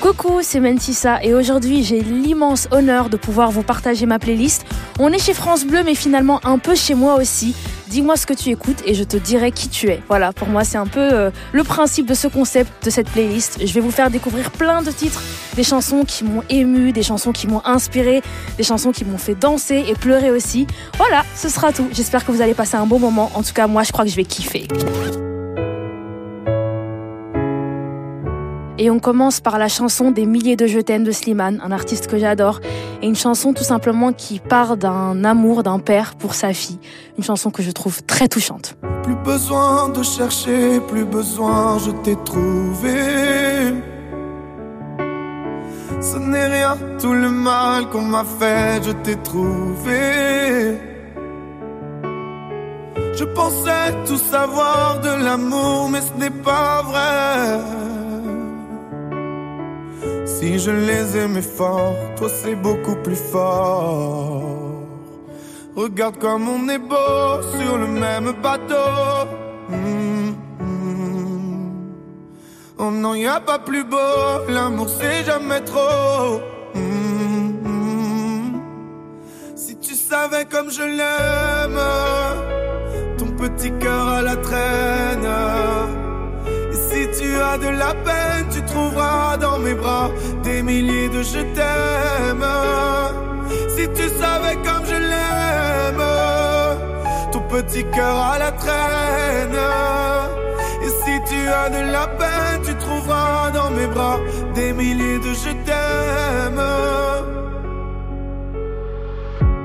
Coucou, 0.00 0.38
c'est 0.42 0.60
Mentissa 0.60 1.18
et 1.24 1.34
aujourd'hui 1.34 1.82
j'ai 1.82 2.00
l'immense 2.00 2.68
honneur 2.70 3.08
de 3.08 3.16
pouvoir 3.16 3.50
vous 3.50 3.64
partager 3.64 4.06
ma 4.06 4.20
playlist. 4.20 4.64
On 5.00 5.12
est 5.12 5.18
chez 5.18 5.34
France 5.34 5.64
Bleu 5.64 5.82
mais 5.84 5.96
finalement 5.96 6.40
un 6.44 6.58
peu 6.58 6.76
chez 6.76 6.94
moi 6.94 7.16
aussi. 7.16 7.56
Dis-moi 7.88 8.16
ce 8.16 8.24
que 8.24 8.32
tu 8.32 8.50
écoutes 8.50 8.80
et 8.86 8.94
je 8.94 9.02
te 9.02 9.16
dirai 9.16 9.50
qui 9.50 9.68
tu 9.68 9.88
es. 9.88 10.00
Voilà, 10.06 10.32
pour 10.32 10.46
moi 10.48 10.62
c'est 10.62 10.78
un 10.78 10.86
peu 10.86 11.00
euh, 11.00 11.30
le 11.52 11.64
principe 11.64 12.06
de 12.06 12.14
ce 12.14 12.28
concept, 12.28 12.84
de 12.84 12.90
cette 12.90 13.10
playlist. 13.10 13.58
Je 13.66 13.72
vais 13.72 13.80
vous 13.80 13.90
faire 13.90 14.08
découvrir 14.08 14.52
plein 14.52 14.82
de 14.82 14.92
titres, 14.92 15.20
des 15.56 15.64
chansons 15.64 16.04
qui 16.04 16.22
m'ont 16.22 16.44
ému, 16.48 16.92
des 16.92 17.02
chansons 17.02 17.32
qui 17.32 17.48
m'ont 17.48 17.62
inspiré, 17.64 18.22
des 18.56 18.64
chansons 18.64 18.92
qui 18.92 19.04
m'ont 19.04 19.18
fait 19.18 19.34
danser 19.34 19.84
et 19.88 19.94
pleurer 19.94 20.30
aussi. 20.30 20.68
Voilà, 20.96 21.24
ce 21.34 21.48
sera 21.48 21.72
tout. 21.72 21.88
J'espère 21.92 22.24
que 22.24 22.30
vous 22.30 22.40
allez 22.40 22.54
passer 22.54 22.76
un 22.76 22.86
bon 22.86 23.00
moment. 23.00 23.32
En 23.34 23.42
tout 23.42 23.52
cas, 23.52 23.66
moi 23.66 23.82
je 23.82 23.90
crois 23.90 24.04
que 24.04 24.10
je 24.10 24.16
vais 24.16 24.24
kiffer. 24.24 24.68
Et 28.80 28.90
on 28.90 29.00
commence 29.00 29.40
par 29.40 29.58
la 29.58 29.68
chanson 29.68 30.12
Des 30.12 30.24
milliers 30.24 30.54
de 30.54 30.66
je 30.66 30.78
t'aime 30.78 31.02
de 31.02 31.10
Slimane, 31.10 31.60
un 31.64 31.72
artiste 31.72 32.06
que 32.06 32.16
j'adore. 32.16 32.60
Et 33.02 33.06
une 33.06 33.16
chanson 33.16 33.52
tout 33.52 33.64
simplement 33.64 34.12
qui 34.12 34.38
part 34.38 34.76
d'un 34.76 35.24
amour 35.24 35.64
d'un 35.64 35.80
père 35.80 36.14
pour 36.14 36.34
sa 36.34 36.52
fille. 36.52 36.78
Une 37.16 37.24
chanson 37.24 37.50
que 37.50 37.62
je 37.62 37.72
trouve 37.72 38.02
très 38.04 38.28
touchante. 38.28 38.76
Plus 39.02 39.16
besoin 39.16 39.88
de 39.88 40.02
chercher, 40.02 40.80
plus 40.80 41.04
besoin, 41.04 41.78
je 41.78 41.90
t'ai 42.02 42.16
trouvé. 42.24 43.74
Ce 46.00 46.16
n'est 46.16 46.46
rien, 46.46 46.76
tout 47.00 47.12
le 47.12 47.30
mal 47.30 47.88
qu'on 47.90 48.02
m'a 48.02 48.24
fait, 48.24 48.80
je 48.84 48.92
t'ai 48.92 49.16
trouvé. 49.16 50.78
Je 53.18 53.24
pensais 53.24 53.92
tout 54.06 54.16
savoir 54.16 55.00
de 55.00 55.24
l'amour, 55.24 55.88
mais 55.90 56.00
ce 56.00 56.20
n'est 56.20 56.30
pas 56.30 56.82
vrai. 56.82 57.58
Si 60.26 60.58
je 60.58 60.70
les 60.70 61.16
aimais 61.16 61.42
fort, 61.42 61.94
toi 62.16 62.28
c'est 62.28 62.54
beaucoup 62.54 62.96
plus 62.96 63.16
fort. 63.16 64.58
Regarde 65.74 66.18
comme 66.18 66.48
on 66.48 66.68
est 66.68 66.78
beau 66.78 67.42
sur 67.56 67.78
le 67.78 67.86
même 67.86 68.32
bateau. 68.42 69.28
Mm, 69.68 70.30
mm. 70.60 71.72
Oh 72.78 72.90
non, 72.90 73.14
y 73.14 73.26
a 73.26 73.40
pas 73.40 73.58
plus 73.58 73.84
beau, 73.84 74.46
l'amour 74.48 74.88
c'est 74.88 75.24
jamais 75.24 75.60
trop. 75.60 76.40
Mm, 76.74 78.60
si 79.56 79.76
tu 79.78 79.94
savais 79.94 80.44
comme 80.44 80.70
je 80.70 80.82
l'aime, 80.82 81.80
ton 83.18 83.26
petit 83.36 83.72
cœur 83.80 84.08
à 84.08 84.22
la 84.22 84.36
traîne. 84.36 85.97
Tu 87.38 87.44
as 87.44 87.56
de 87.56 87.68
la 87.68 87.94
peine, 87.94 88.46
tu 88.50 88.60
trouveras 88.62 89.36
dans 89.36 89.60
mes 89.60 89.74
bras 89.74 90.10
des 90.42 90.60
milliers 90.60 91.08
de 91.08 91.22
je 91.22 91.38
t'aime. 91.54 92.48
Si 93.76 93.84
tu 93.96 94.08
savais 94.20 94.56
comme 94.66 94.84
je 94.84 94.98
l'aime, 95.10 96.06
ton 97.30 97.42
petit 97.42 97.84
cœur 97.94 98.16
à 98.32 98.38
la 98.40 98.50
traîne. 98.50 99.60
Et 100.84 100.88
si 100.88 101.14
tu 101.30 101.40
as 101.48 101.70
de 101.70 101.92
la 101.92 102.08
peine, 102.08 102.60
tu 102.66 102.74
trouveras 102.74 103.52
dans 103.52 103.70
mes 103.70 103.86
bras 103.86 104.18
des 104.56 104.72
milliers 104.72 105.20
de 105.20 105.32
je 105.32 105.52
t'aime. 105.66 106.62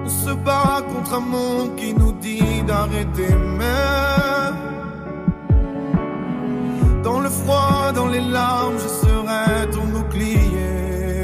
On 0.05 0.09
se 0.09 0.31
bat 0.45 0.83
contre 0.93 1.15
un 1.15 1.25
monde 1.35 1.75
qui 1.75 1.95
nous 1.95 2.11
dit 2.11 2.61
d'arrêter, 2.67 3.33
mais 3.57 4.51
dans 7.93 8.07
les 8.07 8.21
larmes, 8.21 8.77
je 8.77 8.87
serai 8.87 9.69
ton 9.71 9.85
bouclier. 9.85 11.23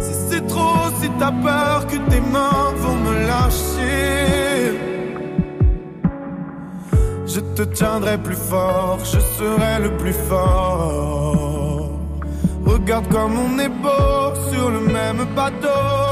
Si 0.00 0.14
c'est 0.28 0.46
trop, 0.46 0.90
si 1.00 1.10
t'as 1.18 1.32
peur 1.32 1.86
que 1.86 1.96
tes 2.10 2.20
mains 2.20 2.72
vont 2.76 2.96
me 2.96 3.26
lâcher, 3.26 4.78
je 7.26 7.40
te 7.40 7.62
tiendrai 7.62 8.18
plus 8.18 8.36
fort, 8.36 8.98
je 9.04 9.18
serai 9.36 9.82
le 9.82 9.96
plus 9.96 10.14
fort. 10.28 11.90
Regarde 12.64 13.08
comme 13.08 13.38
on 13.38 13.58
est 13.58 13.68
beau 13.68 14.34
sur 14.50 14.70
le 14.70 14.80
même 14.80 15.24
bateau. 15.34 16.11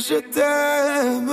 je 0.00 0.20
t'aime. 0.32 1.32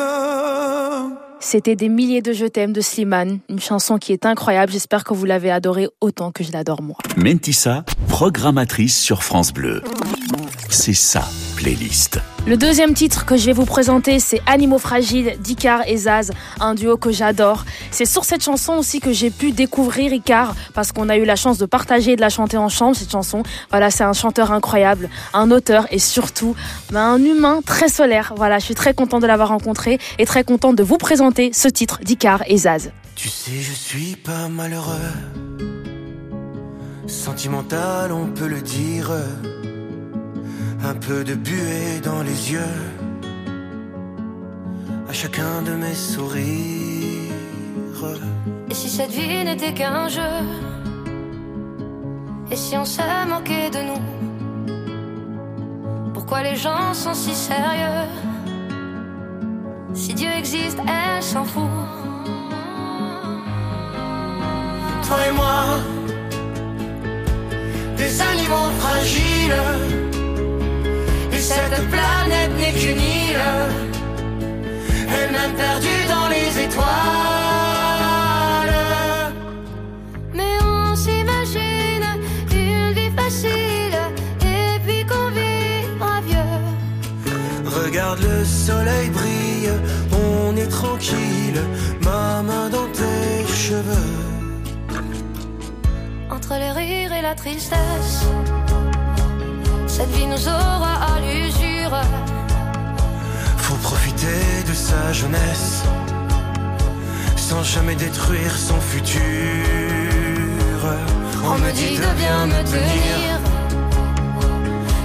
C'était 1.39 1.75
des 1.75 1.89
milliers 1.89 2.21
de 2.21 2.31
je 2.31 2.45
t'aime 2.45 2.71
de 2.71 2.81
Slimane, 2.81 3.39
une 3.49 3.59
chanson 3.59 3.97
qui 3.97 4.13
est 4.13 4.25
incroyable. 4.25 4.71
J'espère 4.71 5.03
que 5.03 5.13
vous 5.13 5.25
l'avez 5.25 5.51
adorée 5.51 5.89
autant 5.99 6.31
que 6.31 6.43
je 6.43 6.51
l'adore 6.51 6.81
moi. 6.81 6.95
Mentissa, 7.17 7.83
programmatrice 8.07 8.97
sur 8.97 9.23
France 9.23 9.51
Bleu. 9.51 9.83
C'est 10.73 10.93
ça, 10.93 11.29
playlist. 11.55 12.19
Le 12.47 12.57
deuxième 12.57 12.95
titre 12.95 13.25
que 13.25 13.37
je 13.37 13.45
vais 13.45 13.53
vous 13.53 13.63
présenter, 13.63 14.19
c'est 14.19 14.41
Animaux 14.47 14.79
fragiles 14.79 15.35
d'Icar 15.39 15.87
et 15.87 15.95
Zaz, 15.95 16.31
un 16.59 16.73
duo 16.73 16.97
que 16.97 17.11
j'adore. 17.11 17.63
C'est 17.91 18.05
sur 18.05 18.25
cette 18.25 18.43
chanson 18.43 18.73
aussi 18.73 18.99
que 18.99 19.13
j'ai 19.13 19.29
pu 19.29 19.51
découvrir 19.51 20.11
Icar, 20.11 20.55
parce 20.73 20.91
qu'on 20.91 21.09
a 21.09 21.17
eu 21.17 21.25
la 21.25 21.35
chance 21.35 21.59
de 21.59 21.67
partager 21.67 22.13
et 22.13 22.15
de 22.15 22.21
la 22.21 22.29
chanter 22.29 22.57
en 22.57 22.69
chambre, 22.69 22.95
cette 22.95 23.11
chanson. 23.11 23.43
Voilà, 23.69 23.91
c'est 23.91 24.03
un 24.03 24.13
chanteur 24.13 24.51
incroyable, 24.51 25.09
un 25.35 25.51
auteur 25.51 25.85
et 25.91 25.99
surtout 25.99 26.55
ben, 26.91 27.01
un 27.01 27.23
humain 27.23 27.61
très 27.63 27.87
solaire. 27.87 28.33
Voilà, 28.35 28.57
je 28.57 28.65
suis 28.65 28.75
très 28.75 28.95
contente 28.95 29.21
de 29.21 29.27
l'avoir 29.27 29.49
rencontré 29.49 29.99
et 30.17 30.25
très 30.25 30.43
contente 30.43 30.75
de 30.75 30.83
vous 30.83 30.97
présenter 30.97 31.51
ce 31.53 31.67
titre 31.67 31.99
d'Icar 32.03 32.41
et 32.47 32.57
Zaz. 32.57 32.91
Tu 33.15 33.29
sais, 33.29 33.61
je 33.61 33.73
suis 33.73 34.15
pas 34.15 34.49
malheureux. 34.49 34.97
Sentimental, 37.05 38.11
on 38.11 38.25
peut 38.25 38.47
le 38.47 38.61
dire. 38.61 39.11
Un 40.85 40.95
peu 40.95 41.23
de 41.23 41.33
buée 41.33 42.01
dans 42.03 42.21
les 42.23 42.51
yeux. 42.51 42.59
à 45.13 45.15
chacun 45.15 45.61
de 45.61 45.73
mes 45.73 45.93
sourires. 45.93 47.33
Et 48.69 48.73
si 48.73 48.89
cette 48.89 49.11
vie 49.11 49.43
n'était 49.45 49.73
qu'un 49.73 50.07
jeu? 50.07 50.33
Et 52.51 52.55
si 52.55 52.75
on 52.75 52.85
se 52.85 53.01
moquait 53.29 53.69
de 53.69 53.81
nous? 53.89 54.01
Pourquoi 56.15 56.41
les 56.41 56.55
gens 56.55 56.93
sont 56.93 57.13
si 57.13 57.35
sérieux? 57.35 58.09
Si 59.93 60.15
Dieu 60.15 60.29
existe, 60.35 60.79
elle 60.87 61.21
s'en 61.21 61.45
fout. 61.45 61.69
Toi 65.05 65.17
et 65.27 65.31
moi, 65.31 65.63
des 67.97 68.21
animaux 68.21 68.69
fragiles. 68.79 70.12
Et 71.43 71.45
cette 71.45 71.89
planète 71.89 72.55
n'est 72.57 72.71
qu'une 72.71 73.01
île, 73.01 73.37
elle-même 75.09 75.53
perdue 75.57 76.05
dans 76.07 76.29
les 76.29 76.63
étoiles. 76.63 76.85
Mais 80.33 80.55
on 80.63 80.95
s'imagine 80.95 82.05
une 82.49 82.93
vie 82.93 83.11
facile. 83.13 83.97
Et 84.41 84.79
puis 84.85 85.05
qu'on 85.05 85.31
vivra 85.31 86.21
vieux. 86.21 86.61
Regarde 87.65 88.19
le 88.21 88.45
soleil 88.45 89.09
brille, 89.09 89.73
on 90.13 90.55
est 90.55 90.69
tranquille, 90.69 91.61
ma 92.05 92.41
main 92.41 92.69
dans 92.69 92.87
tes 92.93 93.45
cheveux. 93.51 94.15
Entre 96.29 96.53
les 96.53 96.71
rires 96.71 97.11
et 97.11 97.21
la 97.21 97.35
tristesse 97.35 98.27
Cette 99.95 100.09
vie 100.09 100.25
nous 100.25 100.47
aura 100.47 100.93
à 101.13 101.19
l'usure 101.19 101.95
Faut 103.57 103.75
profiter 103.75 104.63
de 104.67 104.73
sa 104.73 105.13
jeunesse, 105.13 105.83
sans 107.35 107.61
jamais 107.61 107.93
détruire 107.93 108.57
son 108.57 108.81
futur. 108.81 109.21
On 111.45 111.59
me 111.59 111.71
dit 111.73 111.95
de 111.97 112.11
bien 112.17 112.47
me 112.47 112.63
tenir 112.63 113.39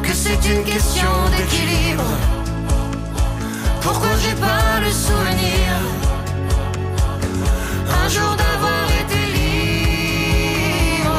que 0.02 0.14
c'est 0.14 0.42
une 0.54 0.64
question 0.64 1.12
d'équilibre. 1.36 2.10
Pourquoi 3.82 4.08
j'ai 4.22 4.36
pas 4.36 4.80
le 4.80 4.90
souvenir 4.90 5.68
un 8.02 8.08
jour 8.08 8.36
d'avoir 8.40 8.84
été 9.02 9.20
libre? 9.36 11.18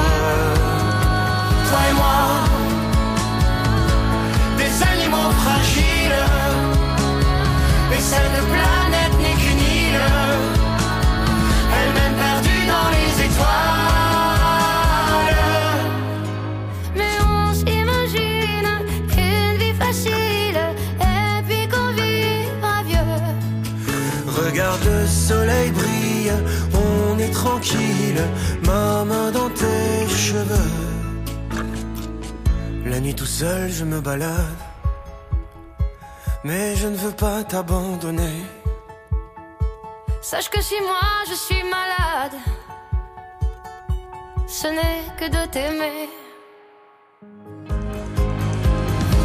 Toi 1.70 1.80
et 1.88 1.94
moi, 1.94 2.49
cette 8.12 8.42
planète 8.54 9.16
n'est 9.24 9.38
qu'une 9.42 9.64
île, 9.82 10.06
elle-même 11.78 12.16
perdue 12.26 12.64
dans 12.74 12.90
les 12.96 13.12
étoiles. 13.28 13.70
Mais 17.00 17.16
on 17.38 17.54
s'imagine 17.60 18.70
une 19.26 19.58
vie 19.62 19.76
facile 19.84 20.60
Et 21.14 21.38
puis 21.48 21.64
qu'on 21.72 21.90
vivra 22.02 22.76
vieux 22.90 23.18
Regarde 24.42 24.86
le 24.86 25.06
soleil 25.06 25.70
brille, 25.72 26.34
on 26.86 27.20
est 27.20 27.34
tranquille, 27.44 28.24
ma 28.66 29.06
main 29.06 29.30
dans 29.32 29.52
tes 29.62 30.08
cheveux. 30.26 30.72
La 32.86 33.00
nuit 33.00 33.14
tout 33.14 33.32
seul, 33.42 33.70
je 33.72 33.86
me 33.86 34.00
balade, 34.02 34.62
mais 36.50 36.76
je 36.76 36.88
ne 36.88 36.98
veux 37.04 37.16
pas 37.26 37.44
t'abandonner. 37.44 38.38
Sache 40.22 40.50
que 40.50 40.62
si 40.62 40.78
moi 40.90 41.10
je 41.30 41.36
suis 41.46 41.64
malade 41.78 42.36
Ce 44.48 44.68
n'est 44.78 45.04
que 45.20 45.28
de 45.38 45.44
t'aimer 45.54 46.00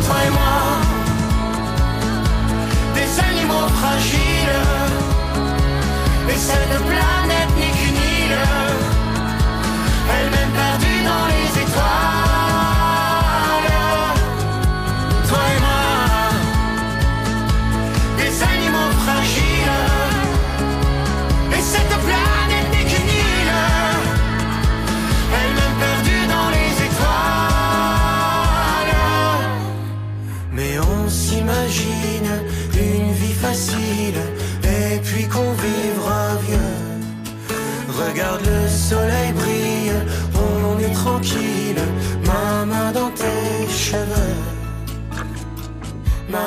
Toi 0.04 0.18
et 0.26 0.32
moi, 0.38 0.58
des 2.96 3.10
animaux 3.28 3.68
fragiles, 3.78 4.62
et 6.32 6.38
cette 6.48 6.76
planète 6.90 7.43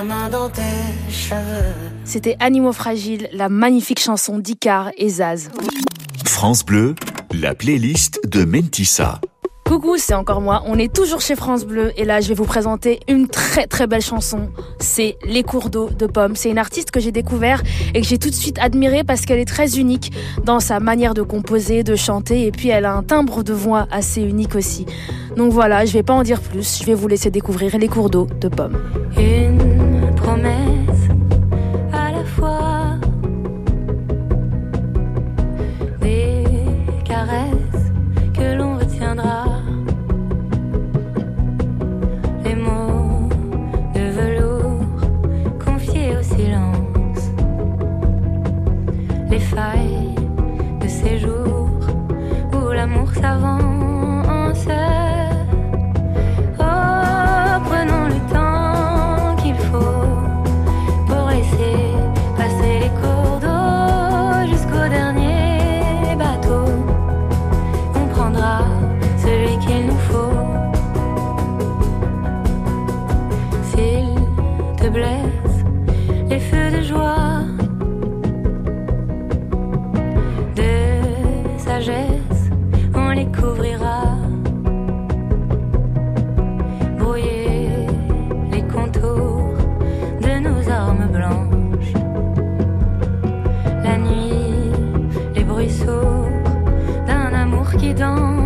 main 0.08 0.30
dans 0.30 0.50
tes 0.50 0.62
cheveux. 1.12 1.74
C'était 2.06 2.38
Animaux 2.40 2.72
Fragiles, 2.72 3.28
la 3.34 3.50
magnifique 3.50 4.00
chanson 4.00 4.40
d'Icar 4.40 4.90
et 4.98 5.10
Zaz. 5.10 5.50
France 6.26 6.66
Bleu, 6.66 6.96
la 7.34 7.54
playlist 7.54 8.20
de 8.26 8.46
Mentissa. 8.46 9.20
Coucou, 9.66 9.98
c'est 9.98 10.14
encore 10.14 10.40
moi. 10.40 10.64
On 10.66 10.80
est 10.80 10.94
toujours 10.94 11.20
chez 11.20 11.36
France 11.36 11.66
Bleu 11.66 11.92
et 11.98 12.06
là, 12.06 12.22
je 12.22 12.30
vais 12.30 12.36
vous 12.36 12.46
présenter 12.46 13.02
une 13.10 13.28
très 13.28 13.68
très 13.68 13.86
belle 13.86 14.02
chanson. 14.02 14.50
C'est 14.80 15.18
Les 15.26 15.44
cours 15.44 15.70
d'eau 15.70 15.90
de 15.90 16.06
Pomme. 16.06 16.38
C'est 16.38 16.50
une 16.50 16.58
artiste 16.58 16.90
que 16.92 17.02
j'ai 17.02 17.12
découvert 17.12 17.62
et 17.94 18.00
que 18.00 18.08
j'ai 18.08 18.18
tout 18.18 18.30
de 18.30 18.36
suite 18.36 18.60
admirée 18.60 19.04
parce 19.04 19.26
qu'elle 19.26 19.40
est 19.40 19.46
très 19.46 19.78
unique 19.78 20.14
dans 20.46 20.62
sa 20.62 20.80
manière 20.80 21.14
de 21.14 21.22
composer, 21.22 21.84
de 21.84 21.98
chanter 21.98 22.46
et 22.46 22.52
puis 22.52 22.70
elle 22.70 22.86
a 22.86 22.94
un 22.94 23.04
timbre 23.04 23.44
de 23.44 23.52
voix 23.52 23.88
assez 23.92 24.22
unique 24.22 24.56
aussi. 24.56 24.86
Donc 25.36 25.52
voilà, 25.52 25.84
je 25.84 25.92
vais 25.92 26.04
pas 26.04 26.14
en 26.14 26.24
dire 26.24 26.40
plus. 26.40 26.80
Je 26.80 26.86
vais 26.86 26.94
vous 26.94 27.10
laisser 27.10 27.30
découvrir 27.30 27.78
Les 27.78 27.90
cours 27.90 28.10
d'eau 28.10 28.26
de 28.40 28.48
Pomme. 28.48 28.78
Une 29.18 29.77
me 30.44 30.67
amour 98.02 98.37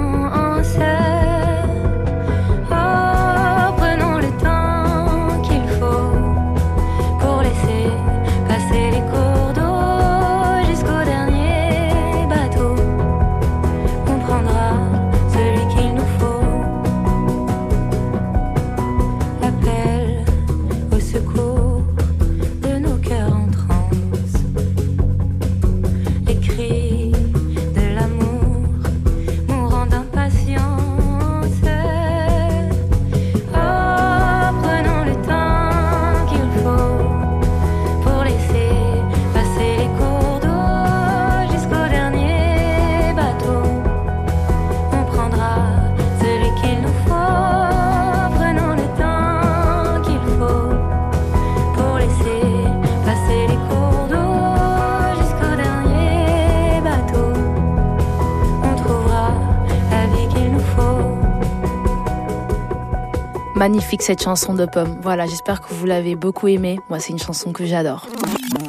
Magnifique 63.62 64.02
cette 64.02 64.24
chanson 64.24 64.56
de 64.56 64.66
Pomme. 64.66 64.98
Voilà, 65.04 65.28
j'espère 65.28 65.62
que 65.62 65.72
vous 65.72 65.86
l'avez 65.86 66.16
beaucoup 66.16 66.48
aimée. 66.48 66.80
Moi, 66.90 67.00
c'est 67.00 67.12
une 67.12 67.20
chanson 67.20 67.52
que 67.52 67.64
j'adore. 67.64 68.08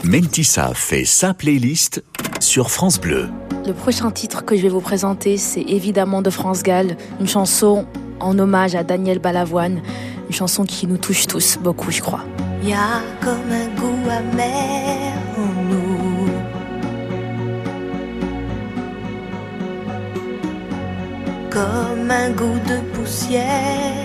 Mentissa 0.04 0.74
fait 0.74 1.06
sa 1.06 1.32
playlist 1.32 2.04
sur 2.40 2.70
France 2.70 3.00
Bleu. 3.00 3.30
Le 3.66 3.72
prochain 3.72 4.10
titre 4.10 4.44
que 4.44 4.54
je 4.54 4.60
vais 4.60 4.68
vous 4.68 4.82
présenter, 4.82 5.38
c'est 5.38 5.62
évidemment 5.62 6.20
de 6.20 6.28
France 6.28 6.62
Gall, 6.62 6.98
une 7.20 7.26
chanson 7.26 7.86
en 8.20 8.38
hommage 8.38 8.74
à 8.74 8.84
Daniel 8.84 9.18
Balavoine, 9.18 9.80
une 10.28 10.34
chanson 10.34 10.64
qui 10.64 10.86
nous 10.86 10.98
touche 10.98 11.26
tous 11.26 11.56
beaucoup, 11.58 11.90
je 11.90 12.02
crois. 12.02 12.26
Il 12.62 12.68
y 12.68 12.74
a 12.74 13.00
comme 13.22 13.50
un 13.50 13.68
goût 13.80 14.10
amer 14.10 15.14
en 15.38 15.62
nous. 15.70 16.28
Comme 21.48 22.10
un 22.10 22.30
goût 22.32 22.60
de 22.68 22.78
poussière 22.94 24.01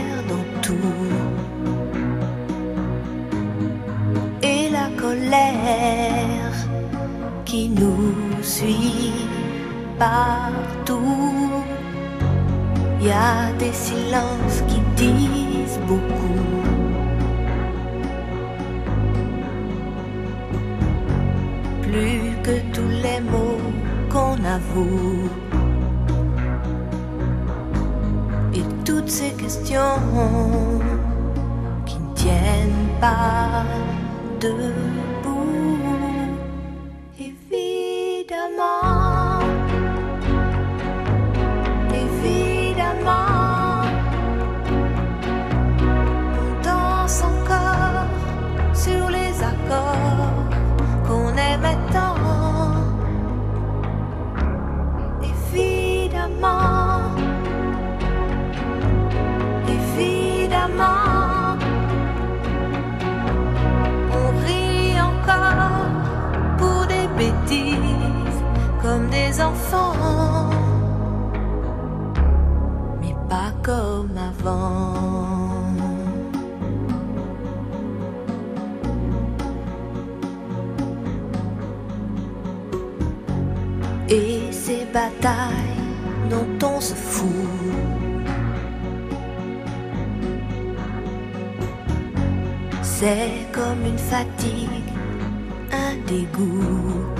suit 8.57 9.13
partout. 9.99 11.63
Y 12.99 13.11
a 13.11 13.51
des 13.59 13.75
silences 13.87 14.59
qui 14.67 14.79
disent 15.03 15.79
beaucoup. 15.87 16.43
Plus 21.83 22.23
que 22.45 22.55
tous 22.73 22.93
les 23.05 23.19
mots 23.31 23.63
qu'on 24.11 24.37
avoue. 24.57 25.29
Et 28.57 28.65
toutes 28.85 29.09
ces 29.09 29.33
questions 29.43 30.01
qui 31.85 31.97
ne 31.99 32.13
tiennent 32.15 32.89
pas 32.99 33.65
debout. 34.41 35.16
Enfants 69.41 70.49
mais 73.01 73.15
pas 73.29 73.51
comme 73.63 74.17
avant. 74.17 75.17
Et 84.09 84.51
ces 84.51 84.85
batailles 84.93 85.83
dont 86.29 86.67
on 86.67 86.79
se 86.79 86.93
fout. 86.93 87.27
C'est 92.81 93.45
comme 93.51 93.85
une 93.85 93.97
fatigue, 93.97 94.91
un 95.71 95.95
dégoût. 96.07 97.16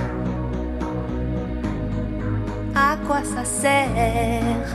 Quoi 3.08 3.22
ça 3.24 3.42
sert? 3.42 4.68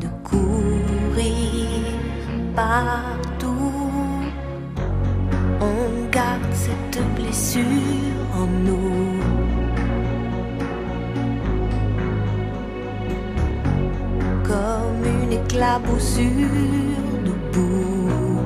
de 0.00 0.08
courir 0.22 1.66
partout. 2.54 3.72
On 5.60 6.10
garde 6.10 6.52
cette 6.52 7.00
blessure 7.16 8.26
en 8.36 8.46
nous. 8.66 9.18
Comme 14.44 15.02
une 15.22 15.32
éclaboussure 15.32 16.26
de 17.26 17.34
boue 17.52 18.42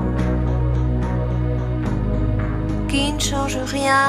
qui 2.86 3.12
ne 3.12 3.18
change 3.18 3.58
rien, 3.66 4.06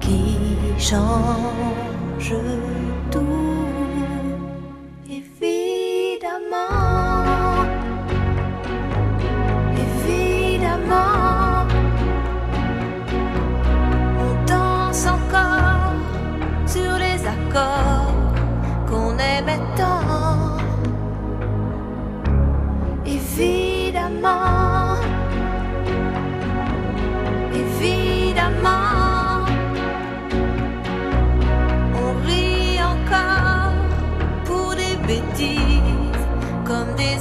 qui 0.00 0.36
change 0.78 1.99
tout. 2.20 2.99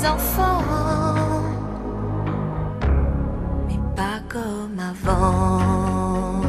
Enfants, 0.10 0.64
mais 3.68 3.80
pas 3.96 4.20
comme 4.28 4.80
avant. 4.80 6.42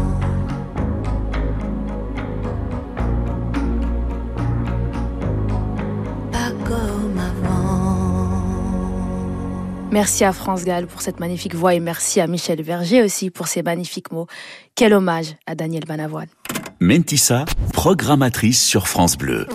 Pas 6.33 6.51
comme 6.65 7.19
avant. 7.19 8.41
Merci 9.91 10.25
à 10.25 10.33
France 10.33 10.65
Gall 10.65 10.87
pour 10.87 11.03
cette 11.03 11.21
magnifique 11.21 11.55
voix 11.55 11.75
et 11.75 11.81
merci 11.81 12.21
à 12.21 12.27
Michel 12.27 12.63
Verger 12.63 13.03
aussi 13.03 13.31
pour 13.31 13.49
ses 13.49 13.63
magnifiques 13.63 14.13
mots. 14.13 14.27
Quel 14.75 14.95
hommage 14.95 15.35
à 15.47 15.55
Daniel 15.55 15.85
Balavoine. 15.85 16.29
Mentissa, 16.81 17.45
programmatrice 17.73 18.63
sur 18.63 18.89
France 18.89 19.19
Bleu. 19.19 19.47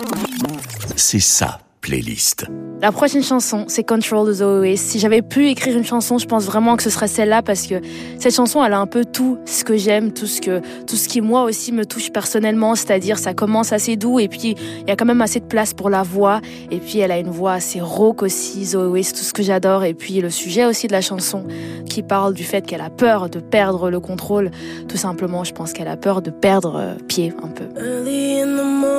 C'est 0.94 1.20
sa 1.20 1.58
playlist. 1.86 2.46
La 2.82 2.90
prochaine 2.92 3.22
chanson, 3.22 3.64
c'est 3.68 3.84
Control 3.84 4.26
de 4.26 4.32
Zoé. 4.34 4.76
Si 4.76 4.98
j'avais 4.98 5.22
pu 5.22 5.48
écrire 5.48 5.78
une 5.78 5.84
chanson, 5.84 6.18
je 6.18 6.26
pense 6.26 6.44
vraiment 6.44 6.76
que 6.76 6.82
ce 6.82 6.90
serait 6.90 7.08
celle-là 7.08 7.40
parce 7.40 7.66
que 7.66 7.76
cette 8.18 8.34
chanson, 8.34 8.62
elle 8.62 8.72
a 8.72 8.78
un 8.78 8.86
peu 8.86 9.04
tout 9.04 9.38
ce 9.46 9.64
que 9.64 9.76
j'aime, 9.76 10.12
tout 10.12 10.26
ce 10.26 10.40
que, 10.40 10.60
tout 10.86 10.96
ce 10.96 11.08
qui 11.08 11.20
moi 11.20 11.44
aussi 11.44 11.72
me 11.72 11.86
touche 11.86 12.10
personnellement. 12.10 12.74
C'est-à-dire, 12.74 13.18
ça 13.18 13.34
commence 13.34 13.72
assez 13.72 13.96
doux 13.96 14.18
et 14.18 14.28
puis 14.28 14.56
il 14.80 14.88
y 14.88 14.90
a 14.90 14.96
quand 14.96 15.06
même 15.06 15.22
assez 15.22 15.40
de 15.40 15.46
place 15.46 15.72
pour 15.74 15.88
la 15.88 16.02
voix. 16.02 16.40
Et 16.70 16.78
puis 16.78 16.98
elle 16.98 17.12
a 17.12 17.18
une 17.18 17.30
voix 17.30 17.52
assez 17.52 17.80
rauque 17.80 18.22
aussi, 18.22 18.66
Zoé. 18.66 19.04
C'est 19.04 19.14
tout 19.14 19.24
ce 19.24 19.32
que 19.32 19.44
j'adore. 19.44 19.84
Et 19.84 19.94
puis 19.94 20.20
le 20.20 20.28
sujet 20.28 20.66
aussi 20.66 20.88
de 20.88 20.92
la 20.92 21.00
chanson 21.00 21.46
qui 21.88 22.02
parle 22.02 22.34
du 22.34 22.44
fait 22.44 22.66
qu'elle 22.66 22.82
a 22.82 22.90
peur 22.90 23.30
de 23.30 23.38
perdre 23.38 23.90
le 23.90 24.00
contrôle. 24.00 24.50
Tout 24.88 24.98
simplement, 24.98 25.44
je 25.44 25.52
pense 25.52 25.72
qu'elle 25.72 25.88
a 25.88 25.96
peur 25.96 26.20
de 26.20 26.30
perdre 26.30 26.76
euh, 26.76 26.94
pied 27.08 27.32
un 27.42 27.48
peu. 27.48 27.64
Early 27.80 28.40
in 28.42 28.56
the 28.56 28.75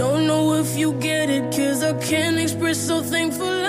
Don't 0.00 0.26
know 0.26 0.54
if 0.54 0.78
you 0.78 0.94
get 0.94 1.28
it, 1.28 1.54
cause 1.54 1.82
I 1.84 1.92
can't 1.92 2.38
express 2.38 2.78
so 2.78 3.02
thankful 3.02 3.59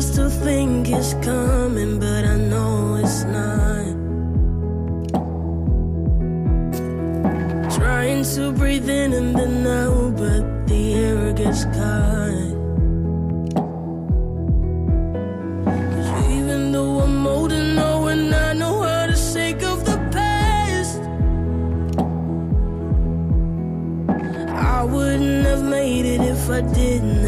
think 0.00 0.90
it's 0.90 1.14
coming, 1.14 1.98
but 1.98 2.24
I 2.24 2.36
know 2.36 2.96
it's 2.96 3.24
not. 3.24 3.86
Trying 7.70 8.24
to 8.24 8.52
breathe 8.52 8.90
in 8.90 9.14
and 9.14 9.34
then 9.34 9.66
out, 9.66 10.16
but 10.16 10.66
the 10.66 10.94
air 10.94 11.32
gets 11.32 11.64
caught. 11.64 12.52
'Cause 15.64 16.10
even 16.30 16.72
though 16.72 17.00
I'm 17.00 17.26
old 17.26 17.52
and 17.52 17.76
know 17.76 18.08
and 18.08 18.34
I 18.34 18.52
know 18.52 18.82
how 18.82 19.06
to 19.06 19.16
shake 19.16 19.62
off 19.64 19.82
the 19.84 19.98
past, 20.10 21.00
I 24.50 24.82
wouldn't 24.84 25.46
have 25.46 25.62
made 25.62 26.04
it 26.04 26.20
if 26.20 26.50
I 26.50 26.60
didn't 26.60 27.24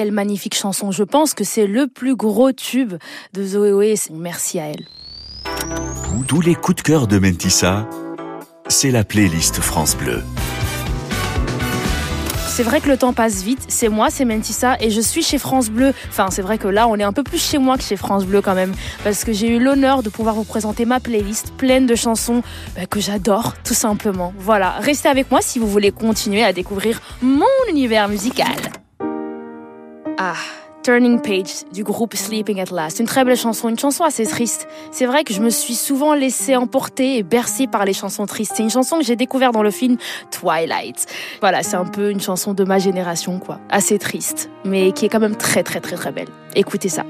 Quelle 0.00 0.12
magnifique 0.12 0.54
chanson. 0.54 0.92
Je 0.92 1.02
pense 1.04 1.34
que 1.34 1.44
c'est 1.44 1.66
le 1.66 1.86
plus 1.86 2.16
gros 2.16 2.52
tube 2.52 2.94
de 3.34 3.44
Zoé 3.44 3.70
Way. 3.70 3.96
Merci 4.10 4.58
à 4.58 4.68
elle. 4.68 4.86
Tous 6.26 6.40
les 6.40 6.54
coups 6.54 6.76
de 6.76 6.80
cœur 6.80 7.06
de 7.06 7.18
Mentissa, 7.18 7.86
c'est 8.68 8.90
la 8.90 9.04
playlist 9.04 9.60
France 9.60 9.98
Bleu. 9.98 10.22
C'est 12.48 12.62
vrai 12.62 12.80
que 12.80 12.88
le 12.88 12.96
temps 12.96 13.12
passe 13.12 13.42
vite. 13.42 13.60
C'est 13.68 13.90
moi, 13.90 14.08
c'est 14.08 14.24
Mentissa 14.24 14.78
et 14.80 14.88
je 14.88 15.02
suis 15.02 15.22
chez 15.22 15.36
France 15.36 15.68
Bleu. 15.68 15.92
Enfin, 16.08 16.28
c'est 16.30 16.40
vrai 16.40 16.56
que 16.56 16.68
là, 16.68 16.88
on 16.88 16.96
est 16.96 17.02
un 17.02 17.12
peu 17.12 17.22
plus 17.22 17.36
chez 17.36 17.58
moi 17.58 17.76
que 17.76 17.82
chez 17.82 17.96
France 17.96 18.24
Bleu 18.24 18.40
quand 18.40 18.54
même. 18.54 18.72
Parce 19.04 19.22
que 19.24 19.34
j'ai 19.34 19.48
eu 19.48 19.58
l'honneur 19.58 20.02
de 20.02 20.08
pouvoir 20.08 20.34
vous 20.34 20.44
présenter 20.44 20.86
ma 20.86 21.00
playlist 21.00 21.52
pleine 21.58 21.84
de 21.84 21.94
chansons 21.94 22.40
bah, 22.74 22.86
que 22.86 23.00
j'adore, 23.00 23.52
tout 23.64 23.74
simplement. 23.74 24.32
Voilà. 24.38 24.76
Restez 24.80 25.10
avec 25.10 25.30
moi 25.30 25.42
si 25.42 25.58
vous 25.58 25.68
voulez 25.68 25.90
continuer 25.90 26.42
à 26.42 26.54
découvrir 26.54 27.02
mon 27.20 27.44
univers 27.68 28.08
musical. 28.08 28.56
Ah. 30.22 30.34
Turning 30.82 31.20
Page 31.20 31.64
du 31.72 31.82
groupe 31.82 32.14
Sleeping 32.14 32.60
at 32.60 32.74
Last. 32.74 33.00
Une 33.00 33.06
très 33.06 33.24
belle 33.24 33.38
chanson, 33.38 33.70
une 33.70 33.78
chanson 33.78 34.04
assez 34.04 34.26
triste. 34.26 34.68
C'est 34.92 35.06
vrai 35.06 35.24
que 35.24 35.32
je 35.32 35.40
me 35.40 35.48
suis 35.48 35.74
souvent 35.74 36.14
laissée 36.14 36.56
emporter 36.56 37.16
et 37.16 37.22
bercée 37.22 37.66
par 37.66 37.86
les 37.86 37.94
chansons 37.94 38.26
tristes. 38.26 38.52
C'est 38.54 38.62
une 38.62 38.70
chanson 38.70 38.98
que 38.98 39.04
j'ai 39.04 39.16
découverte 39.16 39.54
dans 39.54 39.62
le 39.62 39.70
film 39.70 39.96
Twilight. 40.30 41.06
Voilà, 41.40 41.62
c'est 41.62 41.76
un 41.76 41.86
peu 41.86 42.10
une 42.10 42.20
chanson 42.20 42.52
de 42.52 42.64
ma 42.64 42.78
génération, 42.78 43.38
quoi. 43.38 43.60
Assez 43.70 43.98
triste, 43.98 44.50
mais 44.64 44.92
qui 44.92 45.06
est 45.06 45.08
quand 45.08 45.20
même 45.20 45.36
très 45.36 45.62
très 45.62 45.80
très 45.80 45.96
très 45.96 46.12
belle. 46.12 46.28
Écoutez 46.54 46.90
ça. 46.90 47.04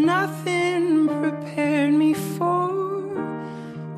Nothing 0.00 1.08
prepared 1.08 1.92
me 1.92 2.14
for 2.14 2.68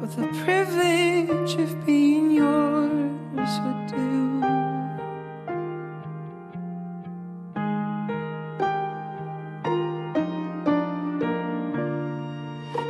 what 0.01 0.11
the 0.17 0.27
privilege 0.45 1.55
of 1.61 1.87
being 1.87 2.33
yours 2.33 3.53
would 3.62 3.87
do. 3.87 4.43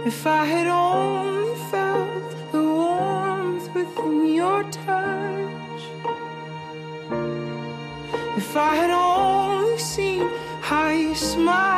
If 0.06 0.26
I 0.26 0.44
had 0.46 0.68
only 0.68 1.54
felt 1.70 2.52
the 2.52 2.62
warmth 2.62 3.74
within 3.74 4.34
your 4.34 4.62
touch, 4.70 5.82
if 8.38 8.56
I 8.56 8.74
had 8.74 8.90
only 8.90 9.76
seen 9.76 10.30
how 10.62 10.88
you 10.88 11.14
smile 11.14 11.71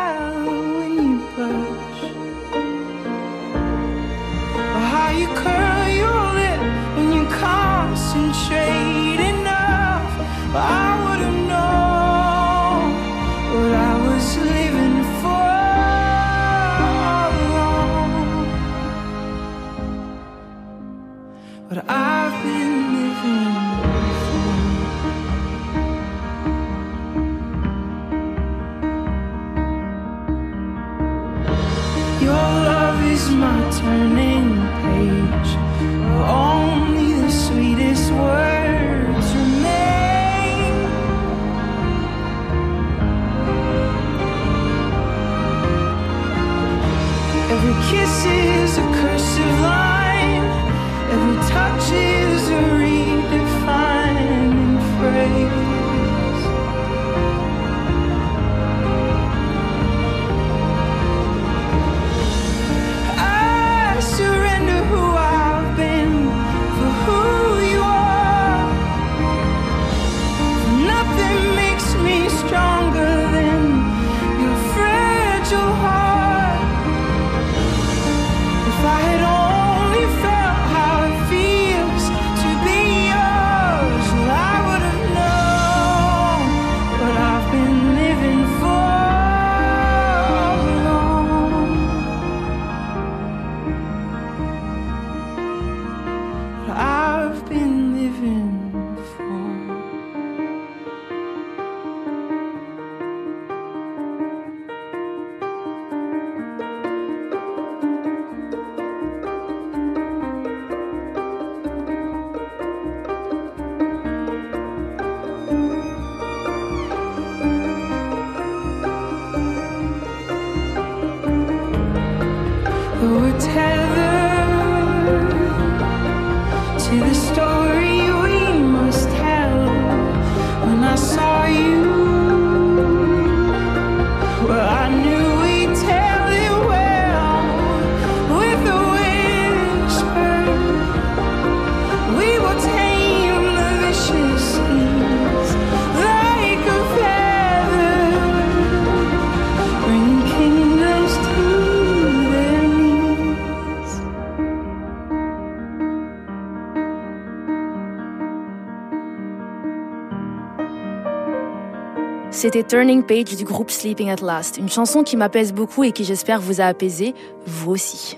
C'était 162.54 162.76
Turning 162.76 163.02
Page 163.02 163.34
du 163.34 163.42
groupe 163.42 163.68
Sleeping 163.68 164.10
at 164.10 164.24
Last, 164.24 164.58
une 164.58 164.68
chanson 164.68 165.02
qui 165.02 165.16
m'apaise 165.16 165.52
beaucoup 165.52 165.82
et 165.82 165.90
qui 165.90 166.04
j'espère 166.04 166.40
vous 166.40 166.60
a 166.60 166.66
apaisé, 166.66 167.12
vous 167.48 167.72
aussi. 167.72 168.16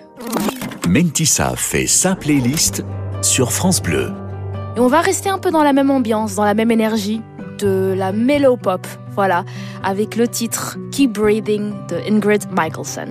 Mentissa 0.86 1.56
fait 1.56 1.86
sa 1.86 2.14
playlist 2.14 2.84
sur 3.22 3.50
France 3.50 3.80
Bleu. 3.80 4.12
Et 4.76 4.80
on 4.80 4.88
va 4.88 5.00
rester 5.00 5.30
un 5.30 5.38
peu 5.38 5.50
dans 5.50 5.62
la 5.62 5.72
même 5.72 5.90
ambiance, 5.90 6.34
dans 6.34 6.44
la 6.44 6.52
même 6.52 6.70
énergie, 6.70 7.22
de 7.58 7.94
la 7.96 8.12
mellow 8.12 8.58
pop, 8.58 8.86
voilà, 9.14 9.46
avec 9.82 10.16
le 10.16 10.28
titre 10.28 10.76
Keep 10.92 11.14
Breathing 11.14 11.72
de 11.88 11.96
Ingrid 12.06 12.44
Michaelson. 12.52 13.08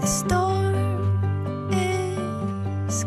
The 0.00 0.06
storm 0.06 1.70
is 2.88 3.04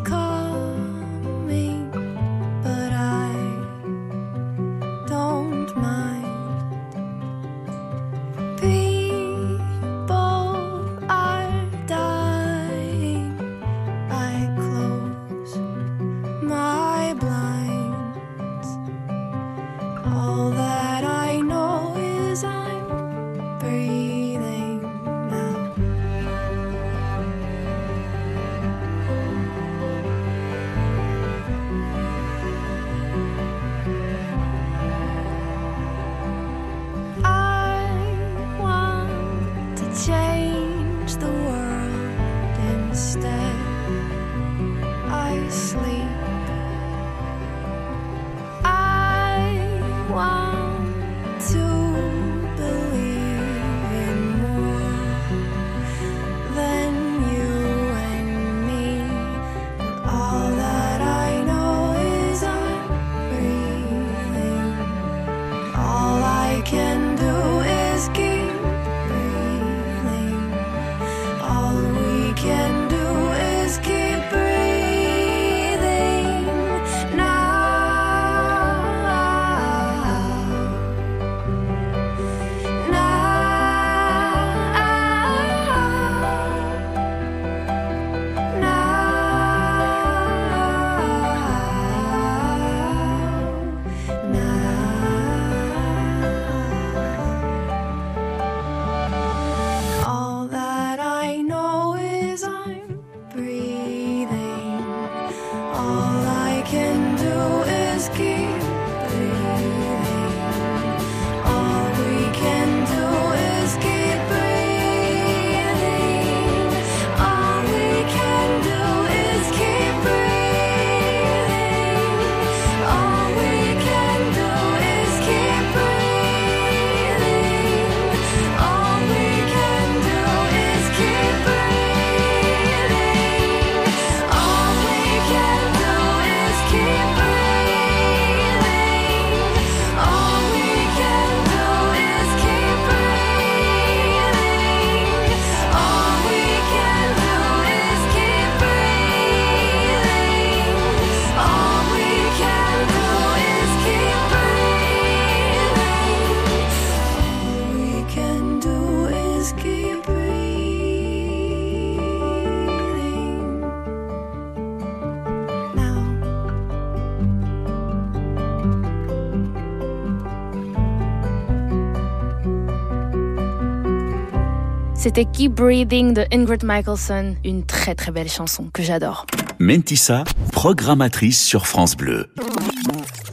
C'était 175.19 175.31
Keep 175.33 175.55
Breathing 175.55 176.13
de 176.13 176.23
Ingrid 176.31 176.63
Michaelson, 176.63 177.35
une 177.43 177.65
très 177.65 177.93
très 177.93 178.09
belle 178.09 178.29
chanson 178.29 178.69
que 178.71 178.81
j'adore. 178.81 179.25
Mentissa, 179.59 180.23
programmatrice 180.53 181.43
sur 181.43 181.67
France 181.67 181.97
Bleu. 181.97 182.27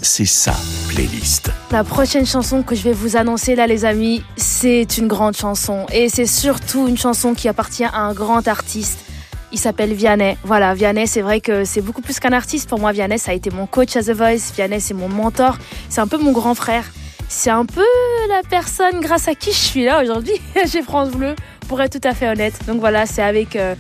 C'est 0.03 0.25
sa 0.25 0.53
playlist. 0.89 1.53
La 1.71 1.85
prochaine 1.85 2.27
chanson 2.27 2.65
que 2.65 2.75
je 2.75 2.83
vais 2.83 2.93
vous 2.93 3.17
annoncer 3.17 3.55
là 3.55 3.69
les 3.69 3.85
amis, 3.85 4.25
c'est 4.37 4.99
une 4.99 5.07
grande 5.07 5.37
chanson 5.37 5.87
et 5.93 6.09
c'est 6.09 6.27
surtout 6.27 6.89
une 6.89 6.99
chanson 6.99 7.35
qui 7.35 7.47
appartient 7.47 7.85
à 7.85 7.99
un 7.99 8.15
grand 8.15 8.49
artiste. 8.49 9.05
Il 9.53 9.59
s'appelle 9.61 9.95
Vianney. 9.95 10.37
Voilà, 10.43 10.75
Vianney, 10.75 11.07
c'est 11.07 11.23
vrai 11.23 11.41
que 11.41 11.65
c'est 11.65 11.83
beaucoup 11.83 12.03
plus 12.03 12.19
qu'un 12.19 12.33
artiste. 12.33 12.69
Pour 12.69 12.81
moi, 12.81 12.91
Vianney, 12.91 13.21
ça 13.21 13.31
a 13.31 13.35
été 13.35 13.51
mon 13.51 13.67
coach 13.67 13.95
à 13.95 14.03
The 14.03 14.11
Voice. 14.11 14.53
Vianney, 14.57 14.81
c'est 14.81 14.95
mon 14.95 15.09
mentor. 15.09 15.57
C'est 15.89 16.01
un 16.01 16.09
peu 16.09 16.19
mon 16.19 16.33
grand 16.33 16.57
frère. 16.57 16.85
C'est 17.29 17.51
un 17.51 17.65
peu 17.65 17.85
la 18.29 18.43
personne 18.49 19.01
grâce 19.01 19.29
à 19.29 19.35
qui 19.35 19.51
je 19.51 19.57
suis 19.57 19.85
là 19.85 20.03
aujourd'hui 20.03 20.35
chez 20.67 20.83
France 20.83 21.11
Bleu, 21.11 21.35
pour 21.69 21.81
être 21.81 22.01
tout 22.01 22.09
à 22.09 22.15
fait 22.15 22.29
honnête. 22.29 22.59
Donc 22.67 22.81
voilà, 22.81 23.07
c'est 23.07 23.23
avec 23.23 23.57
euh, 23.57 23.75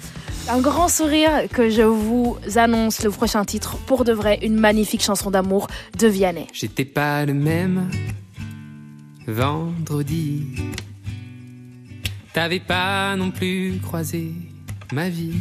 un 0.48 0.60
grand 0.60 0.88
sourire 0.88 1.48
que 1.52 1.70
je 1.70 1.82
vous 1.82 2.36
annonce 2.56 3.02
le 3.02 3.10
prochain 3.10 3.44
titre. 3.44 3.76
Pour 3.86 4.04
de 4.04 4.12
vrai, 4.12 4.38
une 4.42 4.56
magnifique 4.56 5.02
chanson 5.02 5.30
d'amour 5.30 5.68
de 5.98 6.06
Vianney. 6.06 6.46
J'étais 6.52 6.84
pas 6.84 7.24
le 7.24 7.34
même 7.34 7.88
vendredi. 9.26 10.46
T'avais 12.32 12.60
pas 12.60 13.16
non 13.16 13.30
plus 13.30 13.80
croisé 13.82 14.32
ma 14.92 15.08
vie. 15.08 15.36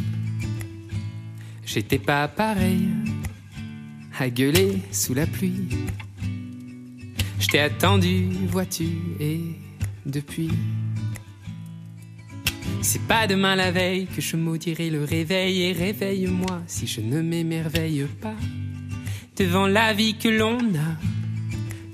J'étais 1.64 1.98
pas 1.98 2.26
pareil 2.28 2.88
à 4.18 4.30
gueuler 4.30 4.78
sous 4.92 5.14
la 5.14 5.26
pluie. 5.26 5.68
Je 7.38 7.48
t'ai 7.48 7.60
attendu, 7.60 8.28
vois-tu, 8.48 8.88
et 9.20 9.40
depuis. 10.06 10.50
C'est 12.88 13.02
pas 13.02 13.26
demain 13.26 13.56
la 13.56 13.72
veille 13.72 14.06
que 14.06 14.20
je 14.20 14.36
maudirai 14.36 14.90
le 14.90 15.02
réveil 15.02 15.62
et 15.62 15.72
réveille-moi 15.72 16.62
si 16.68 16.86
je 16.86 17.00
ne 17.00 17.20
m'émerveille 17.20 18.06
pas 18.22 18.36
devant 19.36 19.66
la 19.66 19.92
vie 19.92 20.14
que 20.16 20.28
l'on 20.28 20.58
a 20.60 20.94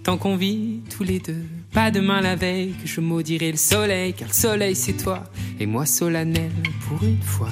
tant 0.05 0.18
qu'on 0.18 0.37
vit 0.37 0.83
tous 0.94 1.02
les 1.02 1.18
deux. 1.18 1.46
Pas 1.72 1.90
demain 1.90 2.20
la 2.20 2.37
veille 2.37 2.74
que 2.74 2.87
je 2.87 3.00
maudirai 3.00 3.52
le 3.52 3.57
soleil 3.57 4.12
car 4.12 4.28
le 4.28 4.35
soleil 4.35 4.76
c'est 4.76 4.92
toi 4.92 5.24
et 5.59 5.64
moi 5.64 5.87
solennel 5.87 6.52
pour 6.87 7.02
une 7.02 7.22
fois. 7.22 7.48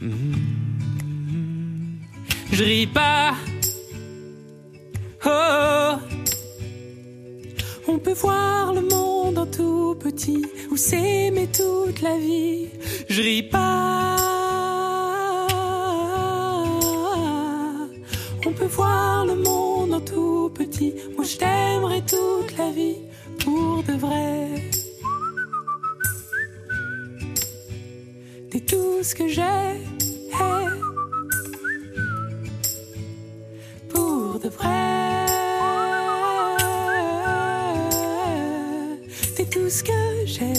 Mm. 0.00 0.32
Je 2.52 2.64
ris 2.64 2.86
pas. 2.86 3.34
Oh. 5.26 6.19
On 7.92 7.98
peut 7.98 8.12
voir 8.12 8.72
le 8.72 8.82
monde 8.82 9.36
en 9.36 9.46
tout 9.46 9.96
petit 9.98 10.46
ou 10.70 10.76
s'aimer 10.76 11.48
toute 11.48 12.00
la 12.02 12.16
vie. 12.18 12.68
Je 13.08 13.20
ris 13.20 13.42
pas. 13.42 14.16
On 18.46 18.52
peut 18.52 18.72
voir 18.78 19.26
le 19.26 19.34
monde 19.34 19.92
en 19.92 20.00
tout 20.00 20.52
petit. 20.54 20.94
Moi 21.16 21.24
je 21.24 21.36
t'aimerai 21.36 22.00
toute 22.02 22.56
la 22.56 22.70
vie 22.70 22.98
pour 23.44 23.82
de 23.82 23.94
vrai. 23.94 24.70
T'es 28.50 28.60
tout 28.60 29.02
ce 29.02 29.16
que 29.16 29.26
j'ai. 29.26 30.79
Que 39.70 40.26
j'ai. 40.26 40.52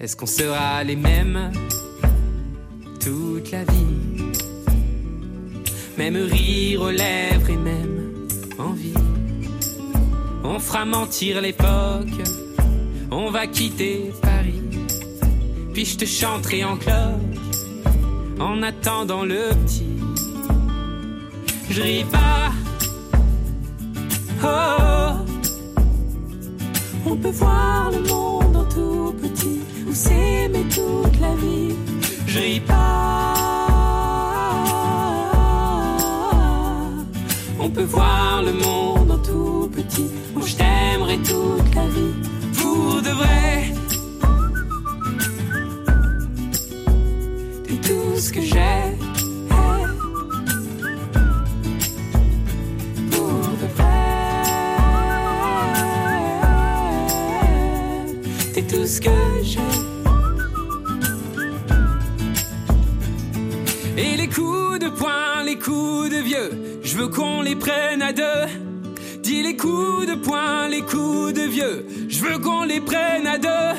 Est-ce 0.00 0.16
qu'on 0.16 0.26
sera 0.26 0.84
les 0.84 0.94
mêmes 0.94 1.50
toute 3.00 3.50
la 3.50 3.64
vie? 3.64 4.22
Même 5.96 6.16
rire 6.16 6.82
aux 6.82 6.90
lèvres 6.92 7.50
et 7.50 7.56
même 7.56 8.28
envie. 8.56 8.94
On 10.44 10.60
fera 10.60 10.84
mentir 10.84 11.40
l'époque, 11.40 12.22
on 13.10 13.30
va 13.30 13.48
quitter 13.48 14.12
Paris. 14.22 14.62
Puis 15.74 15.84
je 15.84 15.98
te 15.98 16.04
chanterai 16.04 16.62
en 16.62 16.76
cloche 16.76 17.58
en 18.38 18.62
attendant 18.62 19.24
le 19.24 19.48
petit. 19.64 19.98
Je 21.68 21.82
ris 21.82 22.04
pas. 22.04 22.52
Oh, 24.44 25.07
on 27.10 27.16
peut 27.16 27.30
voir 27.30 27.90
le 27.90 28.00
monde 28.00 28.56
en 28.56 28.64
tout 28.64 29.14
petit 29.22 29.60
ou 29.88 29.92
s'aimer 29.92 30.64
toute 30.68 31.20
la 31.20 31.34
vie. 31.36 31.74
Je 32.26 32.38
ris 32.38 32.60
pas. 32.60 33.34
On 37.60 37.70
peut 37.70 37.84
voir 37.84 38.42
le 38.42 38.52
monde 38.52 39.10
en 39.10 39.18
tout 39.18 39.70
petit 39.74 40.08
où 40.36 40.42
je 40.42 40.56
t'aimerai 40.56 41.18
toute 41.18 41.74
la 41.74 41.86
vie 41.86 42.14
pour 42.58 43.02
de 43.02 43.10
vrai. 43.10 43.72
T'es 47.64 47.88
tout 47.88 48.16
ce 48.16 48.32
que 48.32 48.40
j'ai. 48.42 48.87
J'ai. 59.42 59.58
Et 63.96 64.16
les 64.16 64.28
coups 64.28 64.78
de 64.78 64.88
poing, 64.88 65.42
les 65.44 65.56
coups 65.58 66.10
de 66.10 66.16
vieux, 66.22 66.80
je 66.82 66.96
veux 66.96 67.08
qu'on 67.08 67.42
les 67.42 67.56
prenne 67.56 68.02
à 68.02 68.12
deux. 68.12 68.46
Dis 69.22 69.42
les 69.42 69.56
coups 69.56 70.06
de 70.06 70.14
poing, 70.14 70.68
les 70.68 70.82
coups 70.82 71.32
de 71.34 71.42
vieux, 71.42 71.86
je 72.08 72.20
veux 72.24 72.38
qu'on 72.38 72.64
les 72.64 72.80
prenne 72.80 73.26
à 73.26 73.38
deux. 73.38 73.74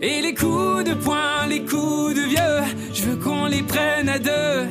Et 0.00 0.20
les 0.20 0.34
coups 0.34 0.84
de 0.84 0.94
poing, 0.94 1.46
les 1.48 1.64
coups 1.64 2.14
de 2.14 2.22
vieux, 2.22 2.60
je 2.92 3.02
veux 3.04 3.16
qu'on 3.16 3.46
les 3.46 3.62
prenne 3.62 4.08
à 4.08 4.18
deux. 4.18 4.68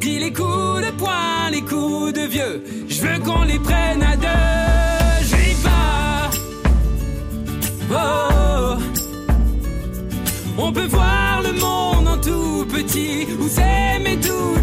Dis 0.00 0.18
les 0.18 0.32
coups 0.32 0.82
de 0.86 0.90
poing, 0.98 1.50
les 1.50 1.62
coups 1.62 2.12
de 2.12 2.22
vieux, 2.22 2.62
je 2.88 3.00
veux 3.00 3.18
qu'on 3.20 3.44
les 3.44 3.58
prenne 3.58 4.02
à 4.02 4.16
deux. 4.16 5.36
Ris 5.36 5.56
pas. 5.62 6.30
Oh. 7.92 8.49
On 10.62 10.72
peut 10.72 10.86
voir 10.86 11.40
le 11.42 11.52
monde 11.52 12.06
en 12.06 12.18
tout 12.18 12.66
petit. 12.66 13.26
Ou 13.40 13.48
s'aimer 13.48 14.18
toute 14.20 14.40
la 14.56 14.59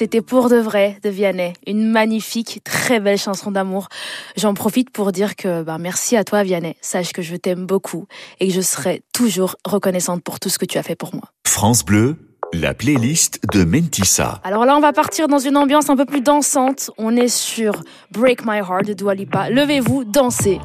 C'était 0.00 0.22
pour 0.22 0.48
de 0.48 0.56
vrai 0.56 0.96
de 1.02 1.10
Vianney, 1.10 1.52
une 1.66 1.86
magnifique, 1.86 2.62
très 2.64 3.00
belle 3.00 3.18
chanson 3.18 3.50
d'amour. 3.50 3.88
J'en 4.34 4.54
profite 4.54 4.88
pour 4.88 5.12
dire 5.12 5.36
que 5.36 5.62
bah, 5.62 5.76
merci 5.76 6.16
à 6.16 6.24
toi 6.24 6.42
Vianney. 6.42 6.74
Sache 6.80 7.12
que 7.12 7.20
je 7.20 7.36
t'aime 7.36 7.66
beaucoup 7.66 8.06
et 8.40 8.48
que 8.48 8.54
je 8.54 8.62
serai 8.62 9.02
toujours 9.12 9.56
reconnaissante 9.62 10.22
pour 10.22 10.40
tout 10.40 10.48
ce 10.48 10.58
que 10.58 10.64
tu 10.64 10.78
as 10.78 10.82
fait 10.82 10.96
pour 10.96 11.14
moi. 11.14 11.24
France 11.46 11.84
Bleu, 11.84 12.16
la 12.54 12.72
playlist 12.72 13.40
de 13.52 13.62
Mentissa. 13.62 14.40
Alors 14.42 14.64
là, 14.64 14.74
on 14.74 14.80
va 14.80 14.94
partir 14.94 15.28
dans 15.28 15.38
une 15.38 15.58
ambiance 15.58 15.90
un 15.90 15.96
peu 15.96 16.06
plus 16.06 16.22
dansante. 16.22 16.90
On 16.96 17.14
est 17.14 17.28
sur 17.28 17.82
Break 18.10 18.46
My 18.46 18.60
Heart 18.60 18.86
de 18.86 18.94
Dua 18.94 19.14
Lipa. 19.14 19.50
Levez-vous, 19.50 20.04
dansez. 20.04 20.60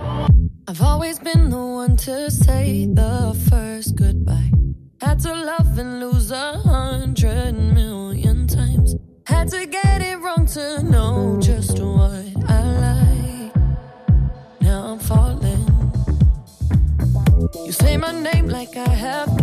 I've 0.70 0.82
always 0.82 1.20
been 1.20 1.50
the 1.50 1.58
one 1.58 1.98
to 1.98 2.32
say 2.32 2.88
the 2.88 3.36
first 3.50 3.75
name 18.34 18.48
like 18.48 18.76
I 18.76 18.90
have 18.90 19.35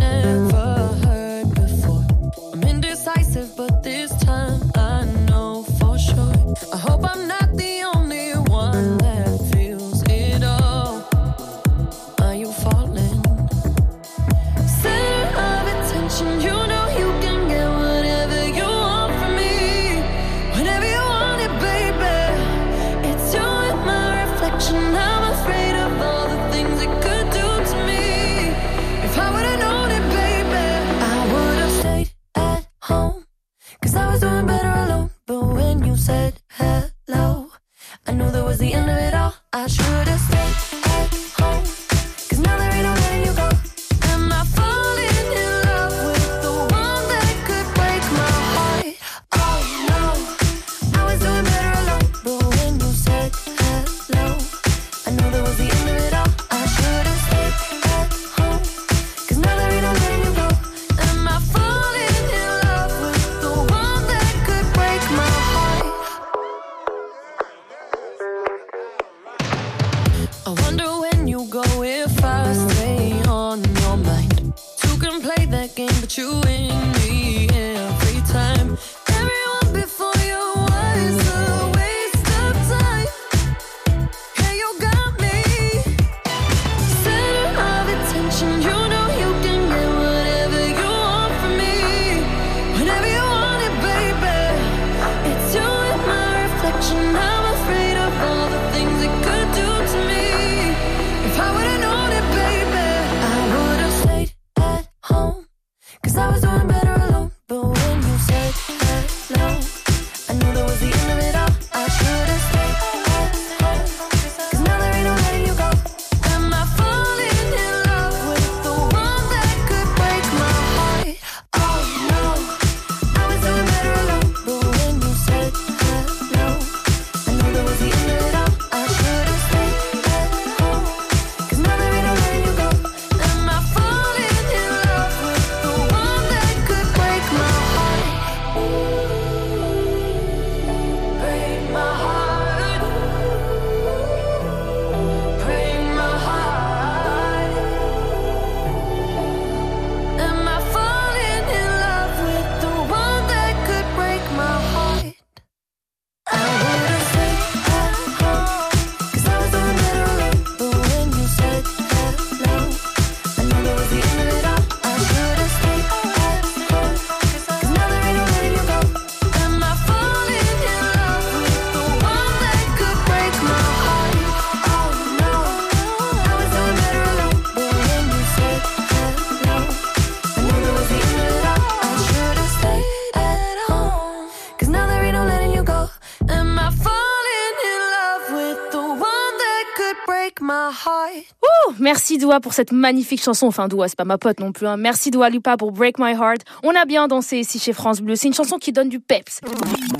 Ouh, 190.87 191.73
merci 191.79 192.17
Doua 192.17 192.39
pour 192.39 192.53
cette 192.53 192.71
magnifique 192.71 193.21
chanson. 193.21 193.47
Enfin, 193.47 193.67
Doua, 193.67 193.87
c'est 193.87 193.97
pas 193.97 194.05
ma 194.05 194.17
pote 194.17 194.39
non 194.39 194.51
plus. 194.51 194.67
hein. 194.67 194.77
Merci 194.77 195.11
Doua 195.11 195.29
Lipa 195.29 195.57
pour 195.57 195.71
Break 195.71 195.97
My 195.99 196.11
Heart. 196.11 196.41
On 196.63 196.71
a 196.75 196.85
bien 196.85 197.07
dansé 197.07 197.37
ici 197.37 197.59
chez 197.59 197.73
France 197.73 198.01
Bleu. 198.01 198.15
C'est 198.15 198.27
une 198.27 198.33
chanson 198.33 198.57
qui 198.57 198.71
donne 198.71 198.89
du 198.89 198.99
peps. 198.99 199.39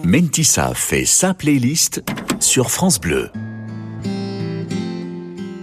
Mentissa 0.04 0.74
fait 0.74 1.06
sa 1.06 1.34
playlist 1.34 2.02
sur 2.40 2.70
France 2.72 3.00
Bleu. 3.00 3.30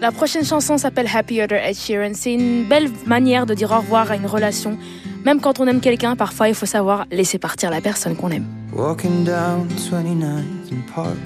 La 0.01 0.12
prochaine 0.12 0.45
chanson 0.47 0.79
s'appelle 0.79 1.09
Happier 1.14 1.47
de 1.47 1.55
Ed 1.57 1.77
Sheeran. 1.77 2.12
C'est 2.14 2.33
une 2.33 2.64
belle 2.66 2.91
manière 3.05 3.45
de 3.45 3.53
dire 3.53 3.71
au 3.71 3.77
revoir 3.79 4.11
à 4.11 4.16
une 4.16 4.27
relation. 4.27 4.79
Même 5.27 5.41
quand 5.43 5.61
on 5.61 5.66
aime 5.66 5.81
quelqu'un, 5.81 6.16
parfois 6.16 6.49
il 6.49 6.55
faut 6.55 6.64
savoir 6.64 7.05
laisser 7.11 7.39
partir 7.39 7.71
la 7.71 7.83
personne 7.83 8.16
qu'on 8.16 8.31
aime. 8.31 8.47
Walking 8.73 9.25
down 9.25 9.68
29th 9.77 10.73
and 10.73 10.95
Park. 10.95 11.16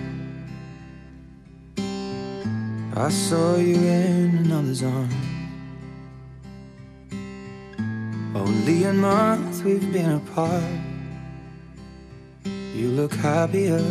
I 2.96 3.08
saw 3.08 3.56
you 3.56 3.74
in 3.74 4.36
another's 4.38 4.84
arms. 4.84 5.14
Only 8.36 8.84
a 8.84 8.92
month 8.92 9.64
we've 9.64 9.92
been 9.92 10.12
apart. 10.12 10.62
You 12.44 12.90
look 12.90 13.12
happier. 13.14 13.82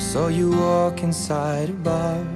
Saw 0.00 0.26
you 0.26 0.50
walk 0.50 1.04
inside 1.04 1.70
a 1.70 1.72
bar. 1.72 2.26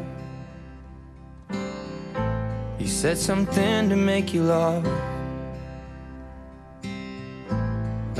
You 2.78 2.86
said 2.86 3.18
something 3.18 3.88
to 3.88 3.96
make 3.96 4.32
you 4.32 4.44
laugh. 4.44 5.13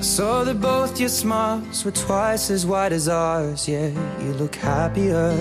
Saw 0.05 0.45
that 0.45 0.61
both 0.61 1.01
your 1.01 1.09
smiles 1.09 1.83
were 1.83 1.91
twice 1.91 2.51
as 2.51 2.67
wide 2.67 2.93
as 2.93 3.09
ours. 3.09 3.67
Yeah, 3.67 3.89
you 4.21 4.35
look 4.35 4.55
happier, 4.55 5.33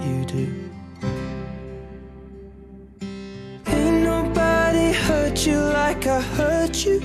you 0.00 0.24
do. 0.24 0.70
Ain't 3.66 4.02
nobody 4.02 4.92
hurt 4.92 5.46
you 5.46 5.58
like 5.60 6.06
I 6.06 6.22
hurt 6.22 6.86
you. 6.86 7.02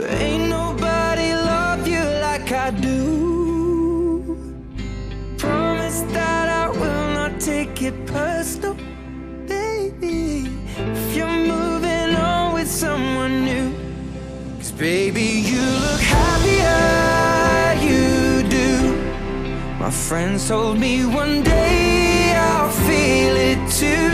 Ain't 0.00 0.48
nobody 0.48 1.34
love 1.34 1.88
you 1.88 2.04
like 2.20 2.52
I 2.52 2.70
do. 2.70 4.38
Promise 5.36 6.02
that 6.12 6.48
I 6.48 6.68
will 6.68 7.08
not 7.18 7.40
take 7.40 7.82
it 7.82 8.06
personal, 8.06 8.76
baby. 9.48 10.46
If 10.78 11.16
you're 11.16 11.26
moving 11.26 12.14
on 12.14 12.54
with 12.54 12.70
someone 12.70 13.44
new. 13.44 13.85
Baby, 14.78 15.22
you 15.22 15.62
look 15.62 16.02
happier, 16.02 17.80
you 17.82 18.46
do. 18.46 18.94
My 19.80 19.90
friends 19.90 20.48
told 20.48 20.78
me 20.78 21.06
one 21.06 21.42
day 21.42 22.34
I'll 22.36 22.68
feel 22.68 23.36
it 23.36 23.70
too. 23.70 24.12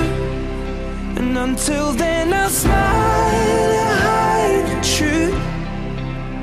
And 1.21 1.37
until 1.37 1.91
then, 1.91 2.33
I'll 2.33 2.49
smile 2.49 2.77
and 2.77 3.99
hide 4.07 4.65
the 4.71 4.81
truth. 4.97 5.35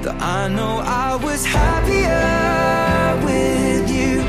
That 0.03 0.21
I 0.21 0.49
know 0.49 0.81
I 0.83 1.15
was 1.15 1.45
happier 1.45 3.25
with 3.25 3.89
you. 3.89 4.19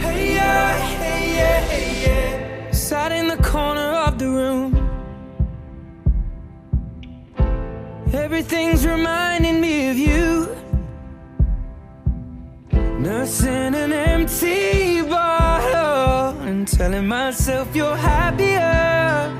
Hey, 0.00 0.34
yeah, 0.34 0.78
hey, 0.96 1.36
yeah, 1.36 1.60
hey, 1.60 2.06
yeah. 2.06 2.70
Sat 2.70 3.12
in 3.12 3.28
the 3.28 3.36
corner 3.42 3.85
Everything's 8.26 8.84
reminding 8.84 9.60
me 9.60 9.88
of 9.88 9.96
you. 9.96 10.48
Nursing 12.98 13.72
an 13.76 13.92
empty 13.92 15.00
bottle 15.02 16.36
and 16.40 16.66
telling 16.66 17.06
myself 17.06 17.68
you're 17.76 17.94
happier, 17.94 19.32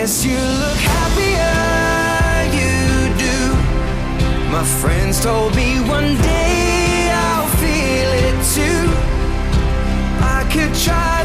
guess 0.00 0.24
you 0.24 0.38
look 0.62 0.80
happier, 0.96 1.60
you 2.58 2.78
do. 3.26 3.38
My 4.50 4.64
friends 4.80 5.22
told 5.22 5.54
me 5.54 5.78
one 5.80 6.16
day 6.22 7.10
I'll 7.12 7.50
feel 7.60 8.10
it 8.26 8.36
too. 8.56 8.82
I 10.36 10.40
could 10.52 10.74
try 10.86 11.19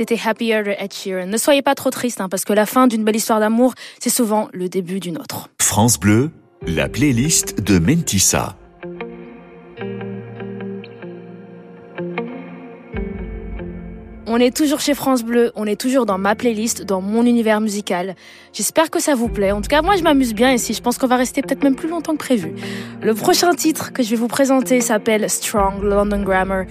C'était 0.00 0.18
Happier 0.24 0.62
de 0.62 0.70
Ed 0.70 0.94
Sheeran. 0.94 1.26
Ne 1.26 1.36
soyez 1.36 1.60
pas 1.60 1.74
trop 1.74 1.90
triste, 1.90 2.22
hein, 2.22 2.30
parce 2.30 2.46
que 2.46 2.54
la 2.54 2.64
fin 2.64 2.86
d'une 2.86 3.04
belle 3.04 3.16
histoire 3.16 3.38
d'amour, 3.38 3.74
c'est 3.98 4.08
souvent 4.08 4.48
le 4.54 4.70
début 4.70 4.98
d'une 4.98 5.18
autre. 5.18 5.50
France 5.60 6.00
Bleu, 6.00 6.30
la 6.66 6.88
playlist 6.88 7.62
de 7.62 7.78
Mentissa. 7.78 8.56
On 14.26 14.38
est 14.38 14.56
toujours 14.56 14.80
chez 14.80 14.94
France 14.94 15.22
Bleu, 15.22 15.52
on 15.54 15.66
est 15.66 15.78
toujours 15.78 16.06
dans 16.06 16.16
ma 16.16 16.34
playlist, 16.34 16.82
dans 16.82 17.02
mon 17.02 17.26
univers 17.26 17.60
musical. 17.60 18.16
J'espère 18.54 18.88
que 18.88 19.02
ça 19.02 19.14
vous 19.14 19.28
plaît. 19.28 19.52
En 19.52 19.60
tout 19.60 19.68
cas, 19.68 19.82
moi, 19.82 19.96
je 19.96 20.02
m'amuse 20.02 20.32
bien 20.32 20.50
ici. 20.50 20.72
Je 20.72 20.80
pense 20.80 20.96
qu'on 20.96 21.08
va 21.08 21.16
rester 21.16 21.42
peut-être 21.42 21.62
même 21.62 21.76
plus 21.76 21.90
longtemps 21.90 22.12
que 22.12 22.24
prévu. 22.24 22.54
Le 23.02 23.12
prochain 23.12 23.52
titre 23.52 23.92
que 23.92 24.02
je 24.02 24.08
vais 24.08 24.16
vous 24.16 24.28
présenter 24.28 24.80
s'appelle 24.80 25.28
Strong 25.28 25.82
London 25.82 26.22
Grammar. 26.22 26.64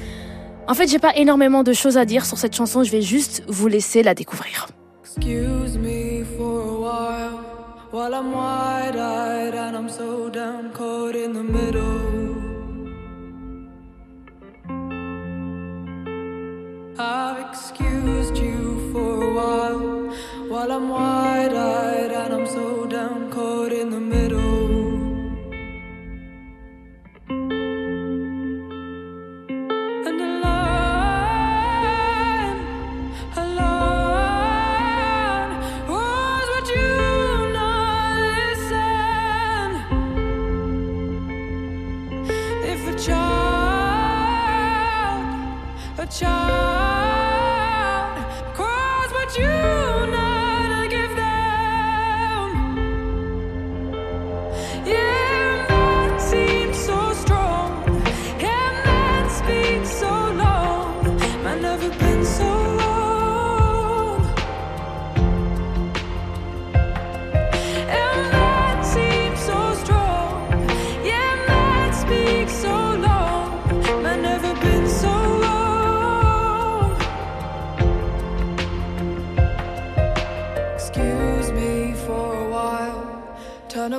En 0.69 0.75
fait, 0.75 0.87
j'ai 0.87 0.99
pas 0.99 1.15
énormément 1.15 1.63
de 1.63 1.73
choses 1.73 1.97
à 1.97 2.05
dire 2.05 2.27
sur 2.27 2.37
cette 2.37 2.55
chanson. 2.55 2.83
Je 2.83 2.91
vais 2.91 3.01
juste 3.01 3.41
vous 3.47 3.67
laisser 3.67 4.03
la 4.03 4.13
découvrir. 4.13 4.67
Excuse 5.03 5.79
me 5.79 6.23
for 6.37 6.61
a 6.61 6.79
while 6.79 7.39
while 7.91 8.13
I'm 8.13 8.31
wide 8.31 8.95
eyed 8.95 9.55
and 9.55 9.75
I'm 9.75 9.89
so 9.89 10.29
down 10.29 10.71
caught 10.71 11.15
in 11.15 11.33
the 11.33 11.41
middle. 11.41 12.35
I've 16.99 17.49
excused 17.49 18.37
you 18.37 18.91
for 18.91 19.23
a 19.23 19.33
while 19.33 20.13
while 20.49 20.71
I'm 20.71 20.87
wide 20.87 21.55
eyed 21.55 22.11
and 22.11 22.31
I'm 22.31 22.45
so 22.45 22.85
down 22.85 23.31
caught 23.31 23.73
in 23.73 23.89
the 23.89 23.99
middle. 23.99 24.78
Child 46.19 46.88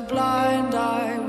a 0.00 0.02
blind 0.02 0.74
eye. 0.74 1.19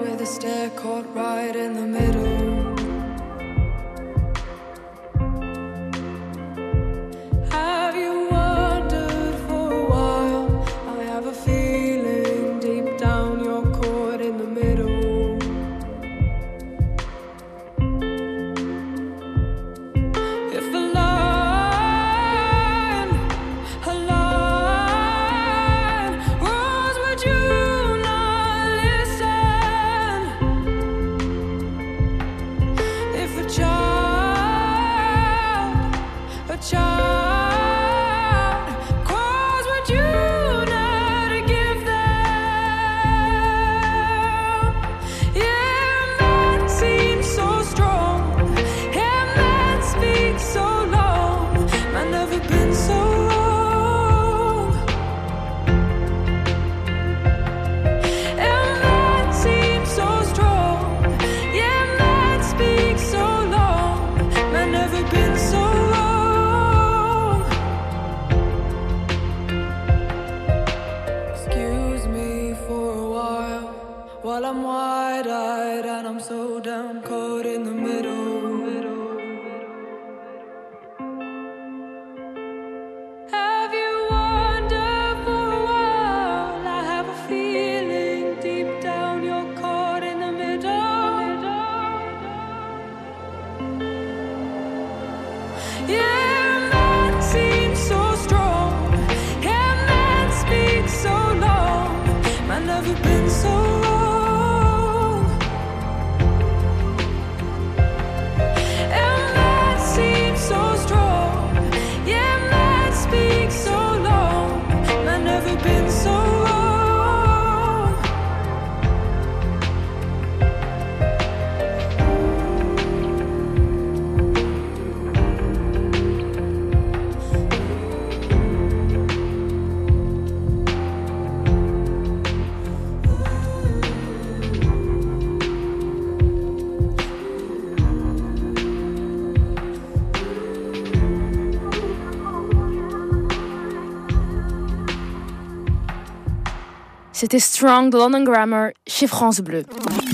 C'était 147.31 147.45
Strong 147.45 147.93
London 147.93 148.25
Grammar 148.25 148.71
chez 148.85 149.07
France 149.07 149.39
Bleu. 149.39 149.63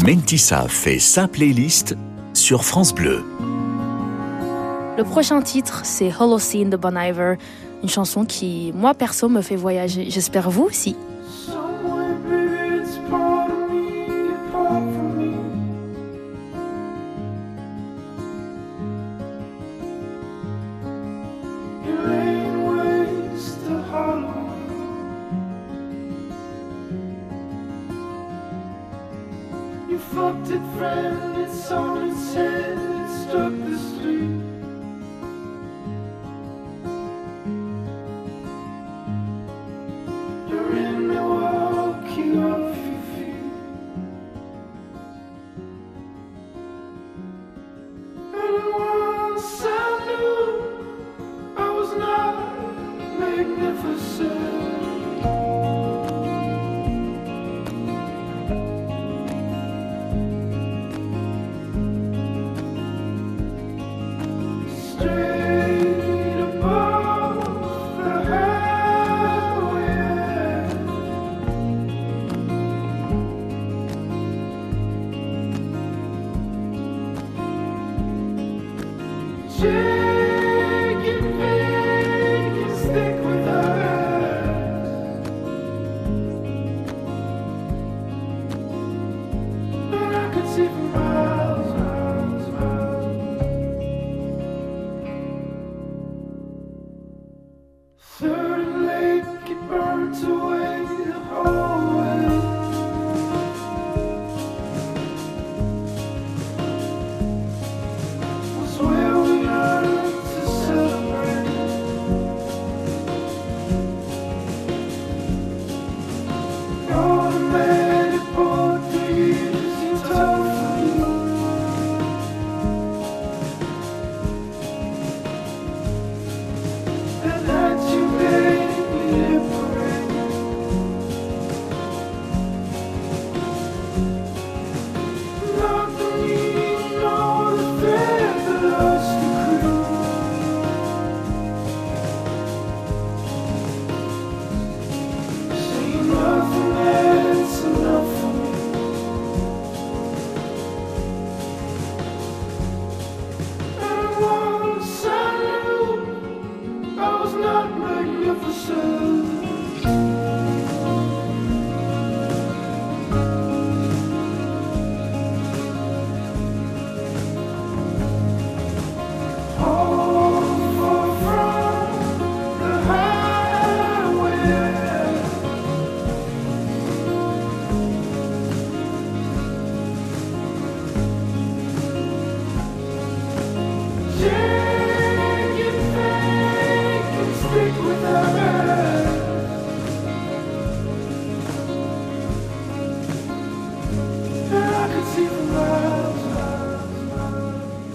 Mentissa 0.05 0.67
fait 0.67 0.99
sa 0.99 1.27
playlist 1.27 1.95
sur 2.35 2.63
France 2.63 2.93
Bleu. 2.93 3.23
Le 4.95 5.03
prochain 5.03 5.41
titre, 5.41 5.81
c'est 5.83 6.11
Holocene 6.13 6.69
de 6.69 6.77
Bon 6.77 6.95
Iver, 6.95 7.37
une 7.81 7.89
chanson 7.89 8.23
qui, 8.23 8.71
moi 8.75 8.93
perso, 8.93 9.29
me 9.29 9.41
fait 9.41 9.55
voyager. 9.55 10.11
J'espère 10.11 10.51
vous 10.51 10.65
aussi. 10.65 10.95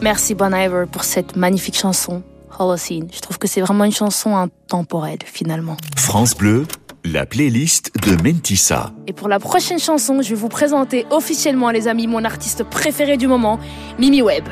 Merci 0.03 0.35
Bon 0.35 0.53
Iver 0.53 0.87
pour 0.91 1.05
cette 1.05 1.37
magnifique 1.37 1.77
chanson, 1.77 2.25
Holocene. 2.59 3.07
Je 3.15 3.21
trouve 3.21 3.39
que 3.39 3.47
c'est 3.47 3.61
vraiment 3.61 3.85
une 3.85 3.93
chanson 3.93 4.35
intemporelle 4.35 5.21
finalement. 5.25 5.77
France 5.97 6.35
Bleu, 6.35 6.67
la 7.05 7.25
playlist 7.25 7.93
de 8.05 8.21
Mentissa. 8.21 8.91
Et 9.07 9.13
pour 9.13 9.29
la 9.29 9.39
prochaine 9.39 9.79
chanson, 9.79 10.21
je 10.21 10.31
vais 10.31 10.35
vous 10.35 10.49
présenter 10.49 11.07
officiellement, 11.11 11.71
les 11.71 11.87
amis, 11.87 12.09
mon 12.09 12.25
artiste 12.25 12.65
préféré 12.65 13.17
du 13.17 13.29
moment, 13.29 13.61
Mimi 14.01 14.23
Webb. 14.23 14.49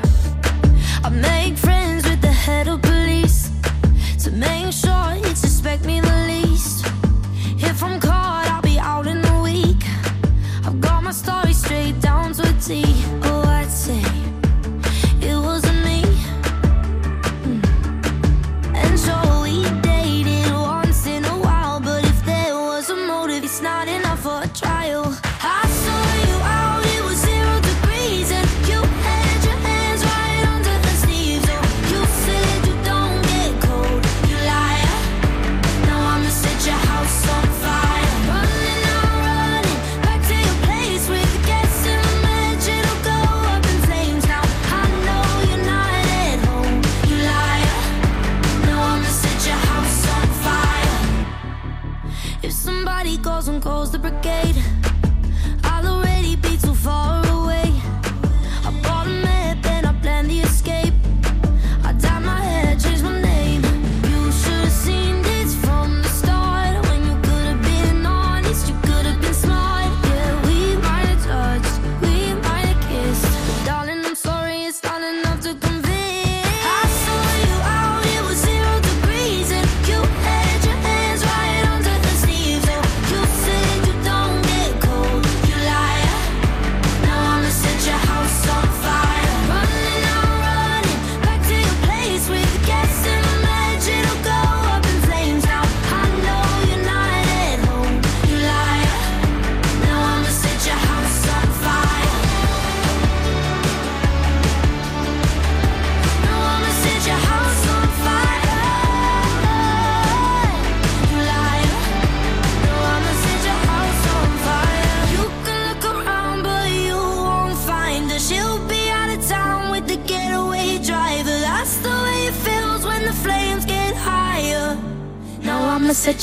I 1.03 1.11
make 1.11 1.57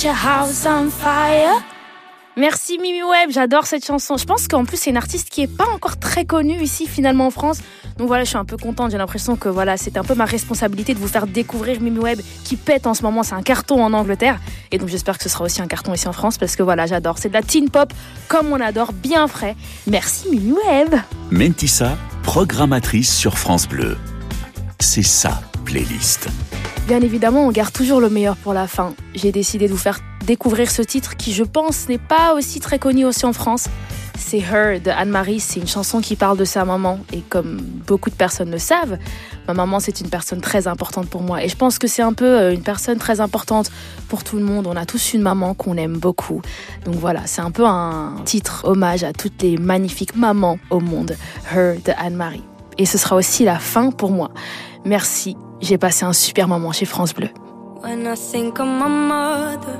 house 0.09 0.65
on 0.65 0.89
fire. 0.89 1.61
Merci 2.37 2.77
Mimi 2.77 3.01
Webb, 3.01 3.31
j'adore 3.31 3.65
cette 3.65 3.83
chanson. 3.83 4.15
Je 4.15 4.25
pense 4.25 4.47
qu'en 4.47 4.63
plus 4.63 4.77
c'est 4.77 4.91
une 4.91 4.97
artiste 4.97 5.29
qui 5.29 5.41
est 5.41 5.47
pas 5.47 5.67
encore 5.73 5.97
très 5.97 6.23
connue 6.23 6.61
ici 6.61 6.85
finalement 6.85 7.25
en 7.25 7.31
France. 7.31 7.59
Donc 7.97 8.07
voilà, 8.07 8.23
je 8.23 8.29
suis 8.29 8.37
un 8.37 8.45
peu 8.45 8.57
contente. 8.57 8.91
J'ai 8.91 8.97
l'impression 8.97 9.35
que 9.35 9.49
voilà, 9.49 9.75
c'est 9.75 9.97
un 9.97 10.03
peu 10.03 10.13
ma 10.13 10.25
responsabilité 10.25 10.93
de 10.93 10.99
vous 10.99 11.07
faire 11.07 11.25
découvrir 11.25 11.81
Mimi 11.81 11.97
Webb 11.97 12.21
qui 12.43 12.55
pète 12.55 12.85
en 12.85 12.93
ce 12.93 13.01
moment. 13.01 13.23
C'est 13.23 13.33
un 13.33 13.41
carton 13.41 13.83
en 13.83 13.91
Angleterre 13.91 14.39
et 14.71 14.77
donc 14.77 14.89
j'espère 14.89 15.17
que 15.17 15.23
ce 15.23 15.29
sera 15.29 15.45
aussi 15.45 15.61
un 15.61 15.67
carton 15.67 15.93
ici 15.93 16.07
en 16.07 16.13
France 16.13 16.37
parce 16.37 16.55
que 16.55 16.63
voilà, 16.63 16.85
j'adore. 16.85 17.17
C'est 17.17 17.29
de 17.29 17.33
la 17.33 17.41
teen 17.41 17.69
pop 17.69 17.91
comme 18.27 18.53
on 18.53 18.61
adore, 18.61 18.93
bien 18.93 19.27
frais. 19.27 19.55
Merci 19.87 20.29
Mimi 20.29 20.53
Webb. 20.53 20.95
Mentissa, 21.31 21.97
programmatrice 22.21 23.13
sur 23.13 23.37
France 23.37 23.67
Bleu. 23.67 23.97
C'est 24.79 25.03
sa 25.03 25.41
playlist. 25.65 26.29
Bien 26.87 27.01
évidemment, 27.01 27.45
on 27.45 27.51
garde 27.51 27.73
toujours 27.73 27.99
le 27.99 28.09
meilleur 28.09 28.37
pour 28.37 28.53
la 28.53 28.65
fin. 28.65 28.93
J'ai 29.13 29.33
décidé 29.33 29.67
de 29.67 29.73
vous 29.73 29.77
faire 29.77 29.99
découvrir 30.25 30.71
ce 30.71 30.81
titre 30.81 31.17
qui, 31.17 31.33
je 31.33 31.43
pense, 31.43 31.89
n'est 31.89 31.97
pas 31.97 32.33
aussi 32.33 32.61
très 32.61 32.79
connu 32.79 33.03
aussi 33.03 33.25
en 33.25 33.33
France. 33.33 33.67
C'est 34.17 34.39
Her 34.39 34.79
de 34.79 34.89
Anne-Marie. 34.89 35.41
C'est 35.41 35.59
une 35.59 35.67
chanson 35.67 35.99
qui 35.99 36.15
parle 36.15 36.37
de 36.37 36.45
sa 36.45 36.63
maman. 36.63 36.99
Et 37.11 37.19
comme 37.19 37.57
beaucoup 37.85 38.09
de 38.09 38.15
personnes 38.15 38.51
le 38.51 38.57
savent, 38.57 38.97
ma 39.49 39.53
maman, 39.53 39.81
c'est 39.81 39.99
une 39.99 40.09
personne 40.09 40.39
très 40.39 40.65
importante 40.65 41.09
pour 41.09 41.23
moi. 41.23 41.43
Et 41.43 41.49
je 41.49 41.57
pense 41.57 41.77
que 41.77 41.87
c'est 41.87 42.01
un 42.01 42.13
peu 42.13 42.25
euh, 42.25 42.53
une 42.53 42.63
personne 42.63 42.99
très 42.99 43.19
importante 43.19 43.69
pour 44.07 44.23
tout 44.23 44.37
le 44.37 44.43
monde. 44.45 44.65
On 44.65 44.77
a 44.77 44.85
tous 44.85 45.13
une 45.13 45.21
maman 45.21 45.55
qu'on 45.55 45.75
aime 45.75 45.97
beaucoup. 45.97 46.41
Donc 46.85 46.95
voilà, 46.95 47.23
c'est 47.25 47.41
un 47.41 47.51
peu 47.51 47.65
un 47.65 48.15
titre 48.23 48.61
hommage 48.63 49.03
à 49.03 49.11
toutes 49.11 49.41
les 49.41 49.57
magnifiques 49.57 50.15
mamans 50.15 50.57
au 50.69 50.79
monde. 50.79 51.17
Her 51.53 51.79
de 51.83 51.91
Anne-Marie. 51.97 52.43
Et 52.77 52.85
ce 52.85 52.97
sera 52.97 53.17
aussi 53.17 53.43
la 53.43 53.59
fin 53.59 53.91
pour 53.91 54.11
moi. 54.11 54.31
Merci. 54.85 55.35
J'ai 55.59 55.77
passé 55.77 56.05
un 56.05 56.13
super 56.13 56.47
moment 56.47 56.71
chez 56.71 56.85
France 56.85 57.13
Bleu. 57.13 57.29
When 57.81 58.05
I 58.05 58.15
think 58.15 58.59
of 58.59 58.67
my 58.67 58.87
mother, 58.87 59.79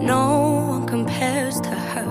no 0.00 0.64
one 0.70 0.86
compares 0.86 1.60
to 1.60 1.70
her. 1.70 2.06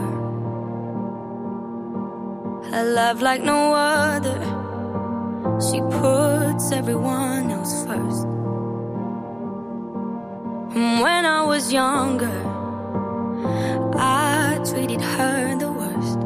Her 2.71 2.83
love 2.83 3.21
like 3.21 3.43
no 3.43 3.73
other. 3.73 4.39
She 5.59 5.79
puts 5.81 6.71
everyone 6.71 7.51
else 7.51 7.85
first. 7.85 8.25
And 10.75 11.01
when 11.01 11.25
I 11.25 11.43
was 11.45 11.71
younger, 11.71 12.29
I 13.95 14.59
treated 14.65 15.01
her 15.01 15.55
the 15.57 15.71
worst. 15.71 16.19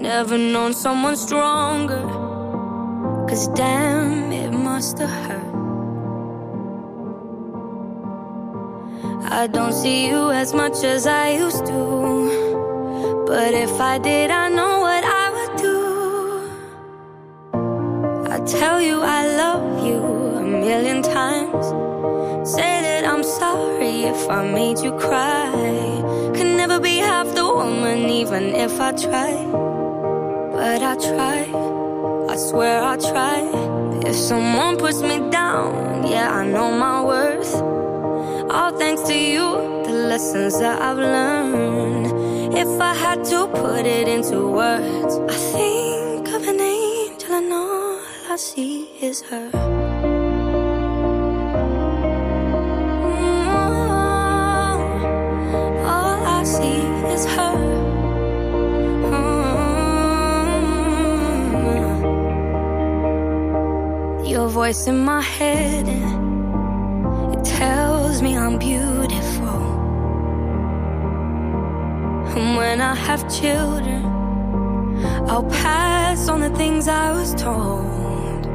Never 0.00 0.38
known 0.38 0.72
someone 0.72 1.16
stronger. 1.16 2.25
Cause 3.28 3.48
damn, 3.48 4.32
it 4.32 4.52
must 4.52 4.98
have 4.98 5.10
hurt. 5.10 5.56
I 9.28 9.48
don't 9.48 9.72
see 9.72 10.06
you 10.06 10.30
as 10.30 10.54
much 10.54 10.84
as 10.84 11.06
I 11.06 11.30
used 11.30 11.66
to. 11.66 13.24
But 13.26 13.52
if 13.54 13.80
I 13.80 13.98
did, 13.98 14.30
I 14.30 14.48
know 14.48 14.80
what 14.80 15.04
I 15.04 15.24
would 15.34 15.56
do. 15.60 15.76
I 18.32 18.38
tell 18.46 18.80
you 18.80 19.00
I 19.02 19.26
love 19.42 19.84
you 19.84 19.98
a 19.98 20.42
million 20.42 21.02
times. 21.02 21.66
Say 22.48 22.80
that 22.86 23.04
I'm 23.04 23.24
sorry 23.24 24.04
if 24.04 24.30
I 24.30 24.48
made 24.48 24.78
you 24.78 24.92
cry. 24.92 25.50
Can 26.36 26.56
never 26.56 26.78
be 26.78 26.98
half 26.98 27.34
the 27.34 27.44
woman, 27.44 28.08
even 28.08 28.54
if 28.54 28.80
I 28.80 28.92
try. 28.92 29.34
But 30.52 30.80
I 30.82 30.94
try, 30.96 31.46
I 32.36 32.38
swear 32.38 32.82
I 32.82 32.96
try. 32.98 33.38
If 34.04 34.14
someone 34.14 34.76
puts 34.76 35.00
me 35.00 35.16
down, 35.30 36.06
yeah, 36.06 36.28
I 36.30 36.46
know 36.46 36.70
my 36.70 37.02
worth. 37.02 37.54
All 38.52 38.76
thanks 38.76 39.00
to 39.08 39.14
you, 39.14 39.46
the 39.86 39.92
lessons 40.10 40.58
that 40.60 40.82
I've 40.82 40.98
learned. 40.98 42.52
If 42.54 42.68
I 42.78 42.92
had 42.92 43.24
to 43.32 43.46
put 43.46 43.86
it 43.86 44.06
into 44.06 44.50
words, 44.50 45.14
I 45.34 45.36
think 45.54 46.28
of 46.28 46.46
an 46.46 46.60
angel 46.60 47.32
and 47.36 47.50
all 47.54 48.00
I 48.28 48.36
see 48.36 48.90
is 49.00 49.22
her. 49.30 49.50
Mm, 53.00 53.16
All 55.88 56.20
I 56.38 56.44
see 56.44 56.82
is 57.14 57.24
her. 57.34 57.55
Your 64.36 64.50
voice 64.50 64.86
in 64.86 64.98
my 64.98 65.22
head, 65.22 65.88
it 65.88 67.42
tells 67.42 68.20
me 68.20 68.36
I'm 68.36 68.58
beautiful. 68.58 69.60
And 72.36 72.54
when 72.58 72.82
I 72.82 72.94
have 72.94 73.22
children, 73.40 74.04
I'll 75.30 75.48
pass 75.64 76.28
on 76.28 76.40
the 76.40 76.50
things 76.50 76.86
I 76.86 77.12
was 77.12 77.34
told. 77.34 78.46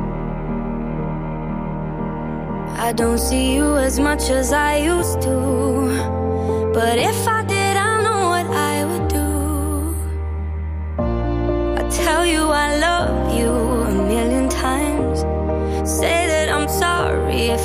I 2.77 2.93
don't 2.93 3.17
see 3.17 3.55
you 3.55 3.75
as 3.77 3.99
much 3.99 4.29
as 4.29 4.53
I 4.53 4.77
used 4.77 5.19
to. 5.23 6.71
But 6.75 6.99
if 6.99 7.27
I 7.27 7.41
did, 7.43 7.60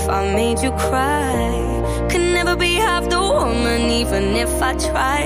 if 0.06 0.12
I 0.12 0.32
made 0.34 0.60
you 0.62 0.70
cry. 0.70 2.06
Could 2.08 2.26
never 2.38 2.54
be 2.54 2.74
half 2.74 3.08
the 3.10 3.20
woman, 3.20 3.80
even 3.90 4.36
if 4.36 4.62
I 4.62 4.72
try. 4.74 5.22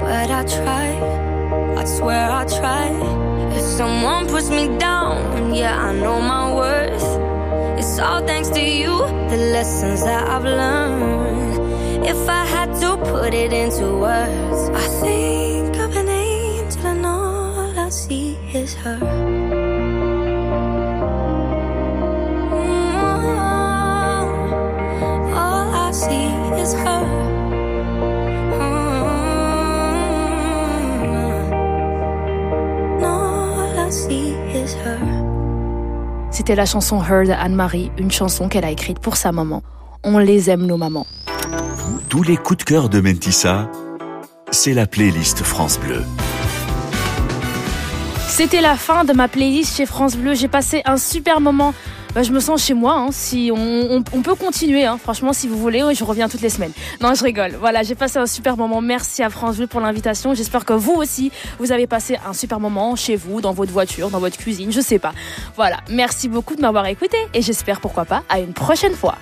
But 0.00 0.30
I 0.30 0.42
try, 0.58 0.88
I 1.80 1.84
swear 1.84 2.30
I 2.30 2.44
try. 2.44 2.88
If 3.56 3.62
someone 3.62 4.28
puts 4.28 4.48
me 4.48 4.78
down, 4.78 5.54
yeah, 5.54 5.76
I 5.88 5.92
know 5.92 6.20
my 6.20 6.54
worth. 6.54 7.08
It's 7.80 7.98
all 7.98 8.24
thanks 8.24 8.50
to 8.50 8.60
you, 8.60 8.94
the 9.32 9.40
lessons 9.56 10.04
that 10.04 10.22
I've 10.28 10.44
learned. 10.44 12.06
If 12.06 12.28
I 12.28 12.44
had 12.44 12.70
to 12.82 12.96
put 13.10 13.34
it 13.34 13.52
into 13.52 13.86
words, 13.98 14.60
I 14.82 14.86
think 15.02 15.76
of 15.78 15.96
an 15.96 16.08
angel 16.08 16.86
and 16.86 17.04
all 17.04 17.76
I 17.76 17.88
see 17.88 18.38
is 18.52 18.74
her. 18.74 19.23
C'était 36.46 36.56
la 36.56 36.66
chanson 36.66 37.02
Her 37.02 37.26
de 37.26 37.32
Anne-Marie, 37.32 37.90
une 37.96 38.10
chanson 38.10 38.50
qu'elle 38.50 38.66
a 38.66 38.70
écrite 38.70 38.98
pour 38.98 39.16
sa 39.16 39.32
maman. 39.32 39.62
On 40.02 40.18
les 40.18 40.50
aime 40.50 40.66
nos 40.66 40.76
mamans. 40.76 41.06
Tous 42.10 42.22
les 42.22 42.36
coups 42.36 42.58
de 42.58 42.64
cœur 42.64 42.90
de 42.90 43.00
Mentissa, 43.00 43.70
c'est 44.50 44.74
la 44.74 44.86
playlist 44.86 45.42
France 45.42 45.80
Bleu. 45.80 46.02
C'était 48.28 48.60
la 48.60 48.76
fin 48.76 49.04
de 49.04 49.14
ma 49.14 49.26
playlist 49.26 49.74
chez 49.74 49.86
France 49.86 50.18
Bleu. 50.18 50.34
J'ai 50.34 50.48
passé 50.48 50.82
un 50.84 50.98
super 50.98 51.40
moment. 51.40 51.72
Bah, 52.14 52.22
je 52.22 52.32
me 52.32 52.40
sens 52.40 52.62
chez 52.62 52.74
moi. 52.74 52.94
hein. 52.94 53.08
Si 53.10 53.50
on, 53.52 54.02
peut 54.22 54.34
continuer, 54.34 54.84
hein. 54.84 54.98
franchement, 55.02 55.32
si 55.32 55.48
vous 55.48 55.58
voulez, 55.58 55.82
je 55.94 56.04
reviens 56.04 56.28
toutes 56.28 56.42
les 56.42 56.48
semaines. 56.48 56.72
Non, 57.00 57.14
je 57.14 57.24
rigole. 57.24 57.56
Voilà, 57.58 57.82
j'ai 57.82 57.94
passé 57.94 58.18
un 58.18 58.26
super 58.26 58.56
moment. 58.56 58.80
Merci 58.80 59.22
à 59.22 59.30
France 59.30 59.56
Bleu 59.56 59.66
pour 59.66 59.80
l'invitation. 59.80 60.34
J'espère 60.34 60.64
que 60.64 60.72
vous 60.72 60.92
aussi, 60.92 61.32
vous 61.58 61.72
avez 61.72 61.86
passé 61.86 62.16
un 62.26 62.32
super 62.32 62.60
moment 62.60 62.94
chez 62.96 63.16
vous, 63.16 63.40
dans 63.40 63.52
votre 63.52 63.72
voiture, 63.72 64.10
dans 64.10 64.20
votre 64.20 64.36
cuisine, 64.36 64.70
je 64.72 64.80
sais 64.80 64.98
pas. 64.98 65.12
Voilà, 65.56 65.78
merci 65.90 66.28
beaucoup 66.28 66.54
de 66.54 66.60
m'avoir 66.60 66.86
écouté 66.86 67.16
et 67.34 67.42
j'espère 67.42 67.80
pourquoi 67.80 68.04
pas 68.04 68.22
à 68.28 68.38
une 68.38 68.52
prochaine 68.52 68.94
fois. 68.94 69.16